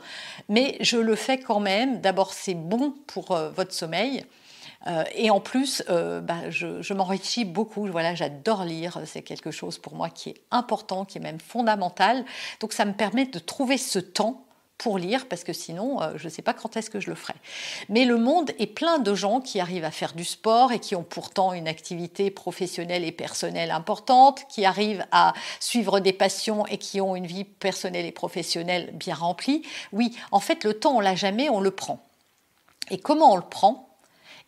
Mais 0.49 0.77
je 0.81 0.97
le 0.97 1.15
fais 1.15 1.39
quand 1.39 1.61
même. 1.61 2.01
D'abord, 2.01 2.33
c'est 2.33 2.55
bon 2.55 2.95
pour 3.07 3.33
euh, 3.33 3.51
votre 3.51 3.73
sommeil. 3.73 4.25
Euh, 4.87 5.05
et 5.15 5.31
en 5.31 5.41
plus, 5.41 5.83
bah, 5.89 6.51
je, 6.51 6.83
je 6.83 6.95
m'enrichis 6.95 7.45
beaucoup. 7.45 7.87
Voilà, 7.87 8.15
j'adore 8.15 8.65
lire. 8.65 9.01
C'est 9.07 9.23
quelque 9.23 9.51
chose 9.51 9.79
pour 9.79 9.95
moi 9.95 10.11
qui 10.11 10.31
est 10.31 10.41
important, 10.51 11.05
qui 11.05 11.19
est 11.19 11.23
même 11.23 11.41
fondamental. 11.41 12.25
Donc, 12.61 12.73
ça 12.73 12.85
me 12.85 12.93
permet 12.93 13.25
de 13.25 13.39
trouver 13.39 13.79
ce 13.79 13.99
temps 13.99 14.44
pour 14.78 14.99
lire, 14.99 15.28
parce 15.28 15.45
que 15.45 15.52
sinon, 15.52 16.02
euh, 16.02 16.12
je 16.16 16.25
ne 16.25 16.31
sais 16.31 16.43
pas 16.43 16.52
quand 16.52 16.76
est-ce 16.76 16.90
que 16.90 17.00
je 17.00 17.09
le 17.09 17.16
ferai. 17.16 17.35
Mais 17.88 18.04
le 18.04 18.16
monde 18.16 18.50
est 18.59 18.66
plein 18.66 18.99
de 18.99 19.14
gens 19.14 19.40
qui 19.40 19.61
arrivent 19.61 19.85
à 19.85 19.90
faire 19.90 20.14
du 20.14 20.25
sport 20.25 20.73
et 20.73 20.81
qui 20.81 20.97
ont 20.97 21.04
pourtant 21.04 21.52
une 21.52 21.69
activité 21.69 22.31
professionnelle 22.31 23.04
et 23.04 23.12
personnelle 23.12 23.71
importante, 23.71 24.47
qui 24.49 24.64
arrivent 24.64 25.07
à 25.12 25.33
suivre 25.61 26.00
des 26.00 26.12
passions 26.12 26.66
et 26.66 26.78
qui 26.78 27.00
ont 27.00 27.16
une 27.16 27.26
vie 27.26 27.45
personnelle 27.45 28.07
et 28.07 28.12
professionnelle 28.12 28.90
bien 28.95 29.14
remplie. 29.14 29.62
Oui, 29.93 30.16
en 30.33 30.40
fait, 30.40 30.64
le 30.64 30.75
temps, 30.75 30.97
on 30.97 31.00
l'a 31.00 31.14
jamais, 31.14 31.49
on 31.49 31.61
le 31.61 31.71
prend. 31.71 32.04
Et 32.90 32.99
comment 32.99 33.33
on 33.33 33.37
le 33.37 33.43
prend? 33.43 33.94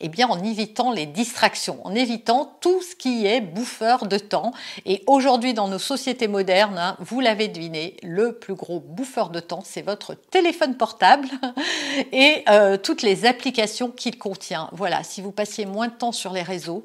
Eh 0.01 0.09
bien, 0.09 0.29
en 0.29 0.43
évitant 0.43 0.93
les 0.93 1.07
distractions, 1.07 1.79
en 1.85 1.95
évitant 1.95 2.57
tout 2.61 2.83
ce 2.83 2.95
qui 2.95 3.27
est 3.27 3.41
bouffeur 3.41 4.07
de 4.07 4.19
temps. 4.19 4.53
Et 4.85 5.03
aujourd'hui, 5.07 5.55
dans 5.55 5.69
nos 5.69 5.79
sociétés 5.79 6.29
modernes, 6.29 6.79
hein, 6.79 6.97
vous 7.01 7.21
l'avez 7.21 7.49
deviné, 7.49 7.97
le 8.03 8.33
plus 8.33 8.55
gros 8.55 8.81
bouffeur 8.81 9.31
de 9.31 9.41
temps, 9.41 9.63
c'est 9.65 9.83
votre 9.83 10.15
téléphone 10.15 10.77
portable 10.77 11.29
et 12.13 12.45
euh, 12.49 12.77
toutes 12.77 13.03
les 13.03 13.25
applications 13.25 13.91
qu'il 13.91 14.19
contient. 14.19 14.69
Voilà, 14.73 15.03
si 15.03 15.23
vous 15.23 15.33
passiez 15.33 15.65
moins 15.65 15.89
de 15.89 15.95
temps 15.95 16.13
sur 16.13 16.33
les 16.33 16.43
réseaux, 16.43 16.85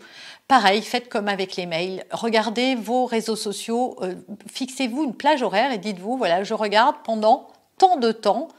Pareil, 0.51 0.81
faites 0.81 1.07
comme 1.07 1.29
avec 1.29 1.55
les 1.55 1.65
mails. 1.65 2.03
Regardez 2.11 2.75
vos 2.75 3.05
réseaux 3.05 3.37
sociaux, 3.37 3.95
euh, 4.01 4.15
fixez-vous 4.51 5.05
une 5.05 5.15
plage 5.15 5.43
horaire 5.43 5.71
et 5.71 5.77
dites-vous, 5.77 6.17
voilà, 6.17 6.43
je 6.43 6.53
regarde 6.53 6.97
pendant 7.05 7.47
tant 7.77 7.95
de 7.95 8.11
temps, 8.11 8.49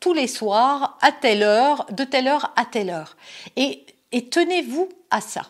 tous 0.00 0.14
les 0.14 0.26
soirs, 0.26 0.96
à 1.02 1.12
telle 1.12 1.42
heure, 1.42 1.84
de 1.90 2.04
telle 2.04 2.28
heure 2.28 2.54
à 2.56 2.64
telle 2.64 2.88
heure. 2.88 3.18
Et 3.56 3.84
et 4.14 4.28
tenez-vous 4.28 4.88
à 5.10 5.20
ça. 5.20 5.42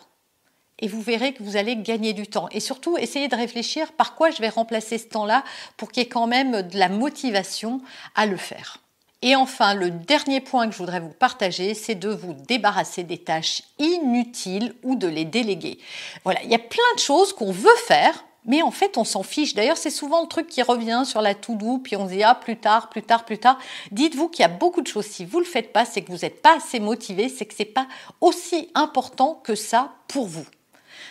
Et 0.81 0.89
vous 0.89 1.03
verrez 1.03 1.35
que 1.35 1.43
vous 1.43 1.57
allez 1.57 1.77
gagner 1.77 2.15
du 2.15 2.27
temps. 2.27 2.49
Et 2.51 2.61
surtout, 2.61 2.97
essayez 2.97 3.29
de 3.29 3.37
réfléchir 3.37 3.93
par 3.93 4.17
quoi 4.17 4.31
je 4.31 4.41
vais 4.41 4.49
remplacer 4.49 4.99
ce 4.99 5.07
temps-là 5.07 5.45
pour 5.77 5.93
qu'il 5.93 6.03
y 6.03 6.07
ait 6.07 6.09
quand 6.09 6.27
même 6.27 6.63
de 6.63 6.79
la 6.79 6.89
motivation 6.89 7.81
à 8.17 8.27
le 8.27 8.39
faire. 8.39 8.79
Et 9.21 9.37
enfin, 9.37 9.75
le 9.75 9.91
dernier 9.91 10.41
point 10.41 10.67
que 10.67 10.73
je 10.73 10.79
voudrais 10.79 11.01
vous 11.01 11.13
partager, 11.13 11.75
c'est 11.75 11.95
de 11.95 12.09
vous 12.09 12.33
débarrasser 12.33 13.05
des 13.05 13.19
tâches 13.19 13.63
inutiles 13.79 14.75
ou 14.83 14.97
de 14.97 15.09
les 15.09 15.25
déléguer. 15.27 15.79
Voilà, 16.25 16.43
il 16.43 16.51
y 16.51 16.55
a 16.55 16.59
plein 16.59 16.95
de 16.95 17.01
choses 17.01 17.35
qu'on 17.35 17.53
veut 17.53 17.77
faire, 17.87 18.25
mais 18.45 18.63
en 18.63 18.71
fait, 18.71 18.99
on 18.99 19.05
s'en 19.05 19.23
fiche. 19.23 19.55
D'ailleurs, 19.55 19.77
c'est 19.77 19.91
souvent 19.91 20.23
le 20.23 20.29
truc 20.29 20.47
qui 20.47 20.63
revient 20.63 21.03
sur 21.07 21.23
la 21.23 21.35
to-do, 21.35 21.79
puis 21.79 21.97
on 21.97 22.07
se 22.07 22.13
dit, 22.13 22.23
ah, 22.23 22.35
plus 22.35 22.59
tard, 22.59 22.91
plus 22.91 23.03
tard, 23.03 23.25
plus 23.25 23.39
tard. 23.39 23.59
Dites-vous 23.91 24.29
qu'il 24.29 24.43
y 24.43 24.47
a 24.47 24.49
beaucoup 24.49 24.83
de 24.83 24.87
choses. 24.87 25.07
Si 25.07 25.25
vous 25.25 25.39
ne 25.39 25.45
le 25.45 25.51
faites 25.51 25.73
pas, 25.73 25.85
c'est 25.85 26.03
que 26.03 26.13
vous 26.13 26.19
n'êtes 26.19 26.43
pas 26.43 26.57
assez 26.57 26.81
motivé, 26.81 27.29
c'est 27.29 27.47
que 27.47 27.55
ce 27.55 27.63
n'est 27.63 27.69
pas 27.69 27.87
aussi 28.21 28.71
important 28.75 29.41
que 29.43 29.55
ça 29.55 29.95
pour 30.09 30.27
vous. 30.27 30.47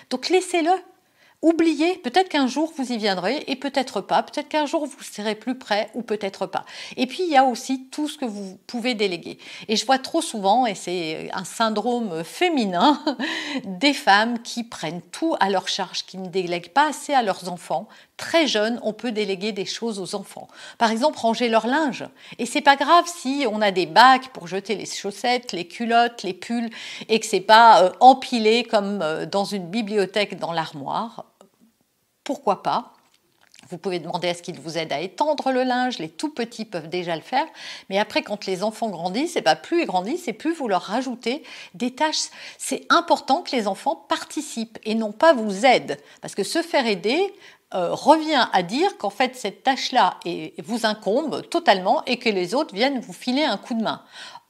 Donc, 0.10 0.30
laissez-le. 0.30 0.72
Oubliez, 1.44 1.98
peut-être 1.98 2.30
qu'un 2.30 2.48
jour 2.48 2.72
vous 2.78 2.94
y 2.94 2.98
viendrez 2.98 3.44
et 3.48 3.58
peut-être 3.58 4.00
pas, 4.00 4.24
peut-être 4.24 4.48
qu'un 4.48 4.66
jour 4.66 4.86
vous 4.86 5.04
serez 5.04 5.36
plus 5.36 5.56
prêt 5.56 5.90
ou 5.94 6.02
peut-être 6.02 6.46
pas. 6.46 6.64
Et 6.96 7.06
puis 7.06 7.24
il 7.24 7.30
y 7.30 7.36
a 7.36 7.44
aussi 7.44 7.90
tout 7.92 8.08
ce 8.08 8.18
que 8.18 8.24
vous 8.24 8.58
pouvez 8.66 8.94
déléguer. 8.94 9.38
Et 9.68 9.76
je 9.76 9.86
vois 9.86 9.98
trop 9.98 10.22
souvent, 10.22 10.66
et 10.66 10.74
c'est 10.74 11.30
un 11.34 11.44
syndrome 11.44 12.24
féminin, 12.24 13.04
des 13.66 13.94
femmes 13.94 14.42
qui 14.42 14.64
prennent 14.64 15.02
tout 15.12 15.36
à 15.42 15.50
leur 15.50 15.68
charge, 15.68 16.06
qui 16.06 16.18
ne 16.18 16.30
délèguent 16.30 16.72
pas 16.72 16.88
assez 16.88 17.14
à 17.14 17.22
leurs 17.22 17.50
enfants. 17.50 17.90
Très 18.16 18.48
jeunes, 18.48 18.80
on 18.82 18.94
peut 18.94 19.12
déléguer 19.12 19.52
des 19.52 19.66
choses 19.66 20.00
aux 20.00 20.16
enfants. 20.16 20.48
Par 20.78 20.92
exemple, 20.92 21.20
ranger 21.20 21.50
leur 21.50 21.68
linge. 21.68 22.06
Et 22.40 22.46
c'est 22.46 22.62
pas 22.62 22.78
grave 22.78 23.04
si 23.06 23.46
on 23.52 23.62
a 23.62 23.72
des 23.72 23.86
bacs 23.86 24.30
pour 24.30 24.48
jeter 24.48 24.76
les 24.76 24.86
chaussettes, 24.86 25.52
les 25.52 25.68
culottes, 25.68 26.24
les 26.24 26.34
pulls, 26.34 26.70
et 27.10 27.20
que 27.20 27.26
c'est 27.26 27.42
pas 27.42 27.84
euh, 27.84 27.92
empilé 28.00 28.64
comme 28.64 29.02
euh, 29.02 29.26
dans 29.26 29.44
une 29.44 29.68
bibliothèque 29.68 30.40
dans 30.40 30.54
l'armoire 30.54 31.26
pourquoi 32.24 32.64
pas 32.64 32.94
vous 33.70 33.78
pouvez 33.78 34.00
demander 34.00 34.30
à 34.30 34.34
ce 34.34 34.42
qu'ils 34.42 34.60
vous 34.60 34.78
aident 34.78 34.94
à 34.94 35.00
étendre 35.00 35.52
le 35.52 35.64
linge, 35.64 36.00
les 36.00 36.10
tout 36.10 36.30
petits 36.30 36.66
peuvent 36.66 36.90
déjà 36.90 37.16
le 37.16 37.22
faire, 37.22 37.46
mais 37.90 37.98
après 37.98 38.22
quand 38.22 38.46
les 38.46 38.64
enfants 38.64 38.90
grandissent, 38.90 39.36
et 39.36 39.42
pas 39.42 39.56
plus 39.56 39.82
ils 39.82 39.86
grandissent 39.86 40.28
et 40.28 40.34
plus 40.34 40.54
vous 40.54 40.68
leur 40.68 40.82
rajoutez 40.82 41.44
des 41.74 41.96
tâches. 41.96 42.30
C'est 42.58 42.86
important 42.90 43.42
que 43.42 43.56
les 43.56 43.68
enfants 43.68 43.96
participent 43.96 44.80
et 44.84 44.96
non 44.96 45.12
pas 45.12 45.34
vous 45.34 45.66
aident, 45.66 45.98
parce 46.22 46.36
que 46.36 46.44
se 46.44 46.62
faire 46.62 46.86
aider 46.86 47.34
euh, 47.74 47.94
revient 47.94 48.48
à 48.54 48.62
dire 48.62 48.98
qu'en 48.98 49.10
fait 49.10 49.36
cette 49.36 49.64
tâche-là 49.64 50.20
vous 50.64 50.86
incombe 50.86 51.42
totalement 51.50 52.04
et 52.06 52.18
que 52.18 52.30
les 52.30 52.54
autres 52.54 52.76
viennent 52.76 53.00
vous 53.00 53.14
filer 53.14 53.44
un 53.44 53.58
coup 53.58 53.74
de 53.74 53.82
main. 53.82 54.04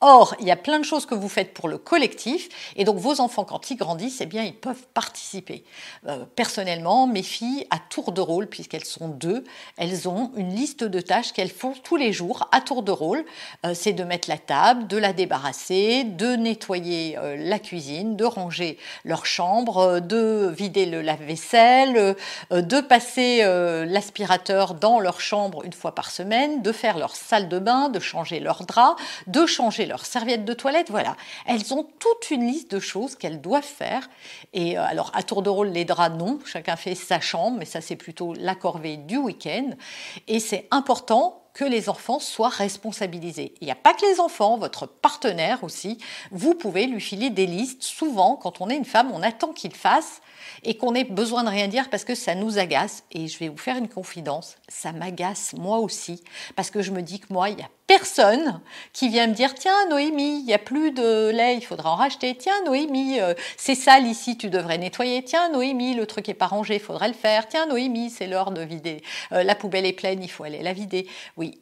Or, 0.06 0.36
il 0.42 0.48
y 0.48 0.52
a 0.52 0.58
plein 0.58 0.80
de 0.80 0.84
choses 0.84 1.06
que 1.06 1.16
vous 1.16 1.30
faites 1.30 1.54
pour 1.54 1.70
le 1.70 1.78
collectif, 1.78 2.50
et 2.76 2.84
donc 2.84 2.98
vos 2.98 3.22
enfants, 3.22 3.46
quand 3.46 3.72
ils 3.72 3.78
grandissent, 3.78 4.20
eh 4.20 4.26
bien, 4.26 4.44
ils 4.44 4.54
peuvent 4.54 4.86
participer. 4.94 5.64
Euh, 6.10 6.26
personnellement, 6.36 7.08
mes 7.08 7.24
filles, 7.24 7.66
à 7.70 7.78
tour 7.80 8.12
de 8.12 8.20
rôle, 8.20 8.48
puisqu'elles 8.48 8.84
sont 8.84 9.08
deux, 9.08 9.46
elles 9.78 10.10
ont 10.10 10.34
une 10.36 10.54
liste 10.54 10.84
de 10.84 11.00
tâches 11.00 11.32
qu'elles 11.32 11.50
font 11.50 11.74
tous 11.86 11.96
les 11.96 12.12
jours 12.12 12.50
à 12.52 12.60
tour 12.60 12.84
de 12.84 12.92
rôle. 12.92 13.24
Euh, 13.66 13.74
c'est 13.74 13.94
de 13.94 14.04
mettre 14.04 14.28
la 14.30 14.38
table, 14.38 14.88
de 14.88 14.98
la 14.98 15.14
débarrasser, 15.14 16.04
de 16.04 16.36
nettoyer 16.36 17.18
euh, 17.18 17.38
la 17.40 17.58
cuisine, 17.58 18.18
de 18.18 18.26
ranger 18.26 18.78
leur 19.06 19.26
chambre, 19.26 20.02
de 20.02 20.54
vider 20.54 20.86
le 20.86 21.02
lave-vaisselle, 21.02 22.18
de 22.52 22.82
passer 22.82 23.42
l'aspirateur 23.86 24.74
dans 24.74 25.00
leur 25.00 25.22
chambre 25.22 25.64
une 25.64 25.72
fois 25.72 25.96
par 25.96 26.12
semaine, 26.12 26.62
de 26.62 26.74
faire 26.74 26.98
leur 26.98 27.16
salle 27.16 27.48
de 27.48 27.60
bain, 27.60 27.88
de 27.88 28.00
changer 28.00 28.42
leurs 28.42 28.66
draps, 28.66 29.02
de 29.28 29.46
changer 29.46 29.86
leur 29.86 29.93
serviettes 30.00 30.46
de 30.46 30.54
toilette, 30.54 30.90
voilà. 30.90 31.16
Elles 31.46 31.74
ont 31.74 31.88
toute 32.00 32.32
une 32.32 32.48
liste 32.48 32.72
de 32.72 32.80
choses 32.80 33.16
qu'elles 33.16 33.42
doivent 33.42 33.64
faire. 33.64 34.10
Et 34.54 34.78
euh, 34.78 34.84
alors, 34.84 35.12
à 35.14 35.24
tour 35.24 35.42
de 35.42 35.50
rôle, 35.50 35.70
les 35.70 35.86
draps, 35.86 36.18
non, 36.18 36.40
chacun 36.46 36.76
fait 36.76 36.96
sa 36.96 37.20
chambre, 37.20 37.58
mais 37.60 37.66
ça, 37.66 37.82
c'est 37.82 37.96
plutôt 37.96 38.34
la 38.34 38.56
corvée 38.56 38.98
du 38.98 39.18
week-end. 39.18 39.70
Et 40.28 40.40
c'est 40.40 40.68
important 40.72 41.44
que 41.54 41.64
les 41.64 41.88
enfants 41.88 42.20
soient 42.20 42.50
responsabilisés. 42.50 43.54
Il 43.62 43.66
n'y 43.66 43.72
a 43.72 43.76
pas 43.76 43.94
que 43.94 44.06
les 44.06 44.20
enfants, 44.20 44.58
votre 44.58 44.88
partenaire 44.88 45.64
aussi, 45.64 46.00
vous 46.32 46.56
pouvez 46.56 46.88
lui 46.88 47.00
filer 47.00 47.30
des 47.30 47.46
listes. 47.46 47.84
Souvent, 47.84 48.36
quand 48.36 48.60
on 48.60 48.70
est 48.70 48.76
une 48.76 48.86
femme, 48.86 49.12
on 49.14 49.22
attend 49.22 49.54
qu'il 49.54 49.76
fasse 49.76 50.22
et 50.64 50.78
qu'on 50.78 50.96
ait 50.96 51.04
besoin 51.04 51.44
de 51.44 51.50
rien 51.50 51.68
dire 51.68 51.90
parce 51.90 52.04
que 52.04 52.16
ça 52.16 52.36
nous 52.36 52.60
agace. 52.60 53.04
Et 53.12 53.28
je 53.28 53.38
vais 53.40 53.50
vous 53.50 53.58
faire 53.58 53.78
une 53.78 53.90
confidence, 53.90 54.56
ça 54.68 54.92
m'agace 54.92 55.54
moi 55.54 55.80
aussi 55.80 56.24
parce 56.56 56.70
que 56.70 56.82
je 56.82 56.92
me 56.92 57.02
dis 57.02 57.20
que 57.20 57.32
moi, 57.32 57.50
il 57.50 57.56
n'y 57.56 57.64
a 57.64 57.70
personne 57.88 58.62
qui 58.94 59.10
vient 59.10 59.28
me 59.28 59.34
dire 59.34 59.54
tiens 59.54 59.88
Noémie, 59.90 60.40
il 60.40 60.46
n'y 60.46 60.54
a 60.54 60.60
plus 60.60 60.92
de 60.92 61.30
lait, 61.30 61.58
il 61.58 61.62
faudra 61.62 61.92
en 61.92 61.96
racheter. 61.96 62.36
Tiens 62.36 62.64
Noémie, 62.66 63.20
euh, 63.20 63.34
c'est 63.58 63.76
sale 63.76 64.08
ici, 64.08 64.38
tu 64.38 64.50
devrais 64.50 64.78
nettoyer. 64.78 65.24
Tiens 65.24 65.50
Noémie, 65.50 65.94
le 65.94 66.06
truc 66.06 66.30
est 66.30 66.34
pas 66.34 66.48
rangé, 66.48 66.76
il 66.76 66.80
faudrait 66.80 67.08
le 67.08 67.14
faire. 67.14 67.48
Tiens 67.48 67.66
Noémie, 67.66 68.10
c'est 68.10 68.28
l'heure 68.28 68.52
de 68.52 68.62
vider. 68.62 69.02
Euh, 69.32 69.44
la 69.44 69.56
poubelle 69.56 69.86
est 69.86 69.94
pleine, 69.94 70.24
il 70.24 70.30
faut 70.30 70.44
aller 70.44 70.62
la 70.62 70.74
vider. 70.74 71.08
Oui, 71.38 71.60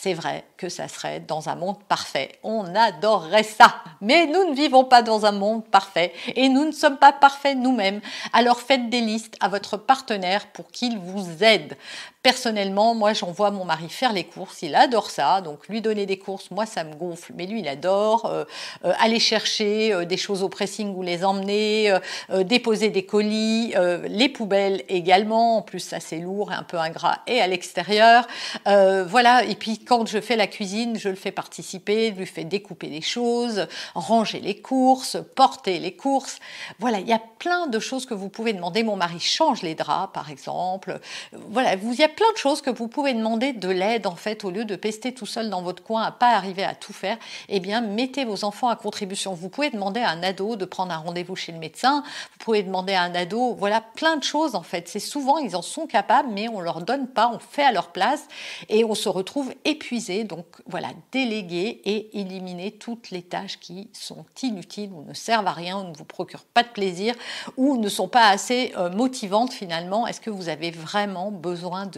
C'est 0.00 0.14
vrai 0.14 0.44
que 0.56 0.68
ça 0.68 0.86
serait 0.86 1.18
dans 1.18 1.48
un 1.48 1.56
monde 1.56 1.82
parfait. 1.88 2.38
On 2.44 2.72
adorerait 2.76 3.42
ça. 3.42 3.82
Mais 4.00 4.26
nous 4.26 4.48
ne 4.48 4.54
vivons 4.54 4.84
pas 4.84 5.02
dans 5.02 5.26
un 5.26 5.32
monde 5.32 5.66
parfait 5.66 6.12
et 6.36 6.48
nous 6.48 6.64
ne 6.64 6.70
sommes 6.70 6.98
pas 6.98 7.12
parfaits 7.12 7.58
nous-mêmes. 7.58 8.00
Alors 8.32 8.60
faites 8.60 8.90
des 8.90 9.00
listes 9.00 9.34
à 9.40 9.48
votre 9.48 9.76
partenaire 9.76 10.52
pour 10.52 10.68
qu'il 10.70 11.00
vous 11.00 11.42
aide. 11.42 11.76
Personnellement, 12.20 12.96
moi, 12.96 13.12
j'envoie 13.12 13.52
mon 13.52 13.64
mari 13.64 13.88
faire 13.88 14.12
les 14.12 14.24
courses. 14.24 14.62
Il 14.62 14.74
adore 14.74 15.08
ça. 15.08 15.40
Donc, 15.40 15.68
lui 15.68 15.80
donner 15.80 16.04
des 16.04 16.18
courses, 16.18 16.50
moi, 16.50 16.66
ça 16.66 16.82
me 16.82 16.96
gonfle. 16.96 17.32
Mais 17.36 17.46
lui, 17.46 17.60
il 17.60 17.68
adore 17.68 18.26
euh, 18.26 18.44
euh, 18.84 18.92
aller 18.98 19.20
chercher 19.20 19.92
euh, 19.92 20.04
des 20.04 20.16
choses 20.16 20.42
au 20.42 20.48
pressing 20.48 20.92
ou 20.96 21.02
les 21.02 21.24
emmener, 21.24 21.96
déposer 22.40 22.90
des 22.90 23.04
colis, 23.04 23.72
les 24.08 24.28
poubelles 24.28 24.82
également. 24.88 25.58
En 25.58 25.62
plus, 25.62 25.78
ça, 25.78 26.00
c'est 26.00 26.18
lourd 26.18 26.50
et 26.50 26.56
un 26.56 26.64
peu 26.64 26.76
ingrat 26.76 27.20
et 27.28 27.40
à 27.40 27.46
l'extérieur. 27.46 28.26
voilà. 28.66 29.44
Et 29.44 29.54
puis, 29.54 29.78
quand 29.78 30.04
je 30.06 30.20
fais 30.20 30.34
la 30.34 30.48
cuisine, 30.48 30.98
je 30.98 31.10
le 31.10 31.14
fais 31.14 31.30
participer, 31.30 32.10
lui 32.10 32.26
fais 32.26 32.44
découper 32.44 32.88
des 32.88 33.00
choses, 33.00 33.68
ranger 33.94 34.40
les 34.40 34.60
courses, 34.60 35.18
porter 35.36 35.78
les 35.78 35.94
courses. 35.94 36.40
Voilà. 36.80 36.98
Il 36.98 37.06
y 37.06 37.12
a 37.12 37.22
plein 37.38 37.68
de 37.68 37.78
choses 37.78 38.06
que 38.06 38.14
vous 38.14 38.28
pouvez 38.28 38.52
demander. 38.52 38.82
Mon 38.82 38.96
mari 38.96 39.20
change 39.20 39.62
les 39.62 39.76
draps, 39.76 40.12
par 40.12 40.30
exemple. 40.30 40.98
Voilà. 41.32 41.76
Plein 42.08 42.30
de 42.32 42.38
choses 42.38 42.62
que 42.62 42.70
vous 42.70 42.88
pouvez 42.88 43.14
demander 43.14 43.52
de 43.52 43.68
l'aide 43.68 44.06
en 44.06 44.16
fait 44.16 44.44
au 44.44 44.50
lieu 44.50 44.64
de 44.64 44.76
pester 44.76 45.14
tout 45.14 45.26
seul 45.26 45.50
dans 45.50 45.62
votre 45.62 45.82
coin 45.82 46.02
à 46.02 46.12
pas 46.12 46.30
arriver 46.30 46.64
à 46.64 46.74
tout 46.74 46.92
faire. 46.92 47.18
Eh 47.48 47.60
bien, 47.60 47.80
mettez 47.80 48.24
vos 48.24 48.44
enfants 48.44 48.68
à 48.68 48.76
contribution. 48.76 49.34
Vous 49.34 49.48
pouvez 49.48 49.70
demander 49.70 50.00
à 50.00 50.10
un 50.10 50.22
ado 50.22 50.56
de 50.56 50.64
prendre 50.64 50.92
un 50.92 50.98
rendez-vous 50.98 51.36
chez 51.36 51.52
le 51.52 51.58
médecin. 51.58 52.02
Vous 52.32 52.44
pouvez 52.44 52.62
demander 52.62 52.94
à 52.94 53.02
un 53.02 53.14
ado, 53.14 53.54
voilà, 53.54 53.80
plein 53.80 54.16
de 54.16 54.24
choses 54.24 54.54
en 54.54 54.62
fait. 54.62 54.88
C'est 54.88 54.98
souvent 54.98 55.38
ils 55.38 55.56
en 55.56 55.62
sont 55.62 55.86
capables, 55.86 56.28
mais 56.32 56.48
on 56.48 56.60
leur 56.60 56.82
donne 56.82 57.08
pas, 57.08 57.30
on 57.32 57.38
fait 57.38 57.64
à 57.64 57.72
leur 57.72 57.92
place 57.92 58.26
et 58.68 58.84
on 58.84 58.94
se 58.94 59.08
retrouve 59.08 59.52
épuisé. 59.64 60.24
Donc 60.24 60.46
voilà, 60.66 60.88
déléguer 61.12 61.80
et 61.84 62.20
éliminer 62.20 62.72
toutes 62.72 63.10
les 63.10 63.22
tâches 63.22 63.58
qui 63.58 63.88
sont 63.92 64.24
inutiles 64.42 64.90
ou 64.92 65.02
ne 65.02 65.14
servent 65.14 65.46
à 65.46 65.52
rien 65.52 65.78
ou 65.78 65.88
ne 65.88 65.96
vous 65.96 66.04
procurent 66.04 66.44
pas 66.44 66.62
de 66.62 66.68
plaisir 66.68 67.14
ou 67.56 67.76
ne 67.76 67.88
sont 67.88 68.08
pas 68.08 68.28
assez 68.28 68.72
euh, 68.76 68.90
motivantes 68.90 69.52
finalement. 69.52 70.06
Est-ce 70.06 70.20
que 70.20 70.30
vous 70.30 70.48
avez 70.48 70.70
vraiment 70.70 71.30
besoin 71.30 71.86
de 71.86 71.97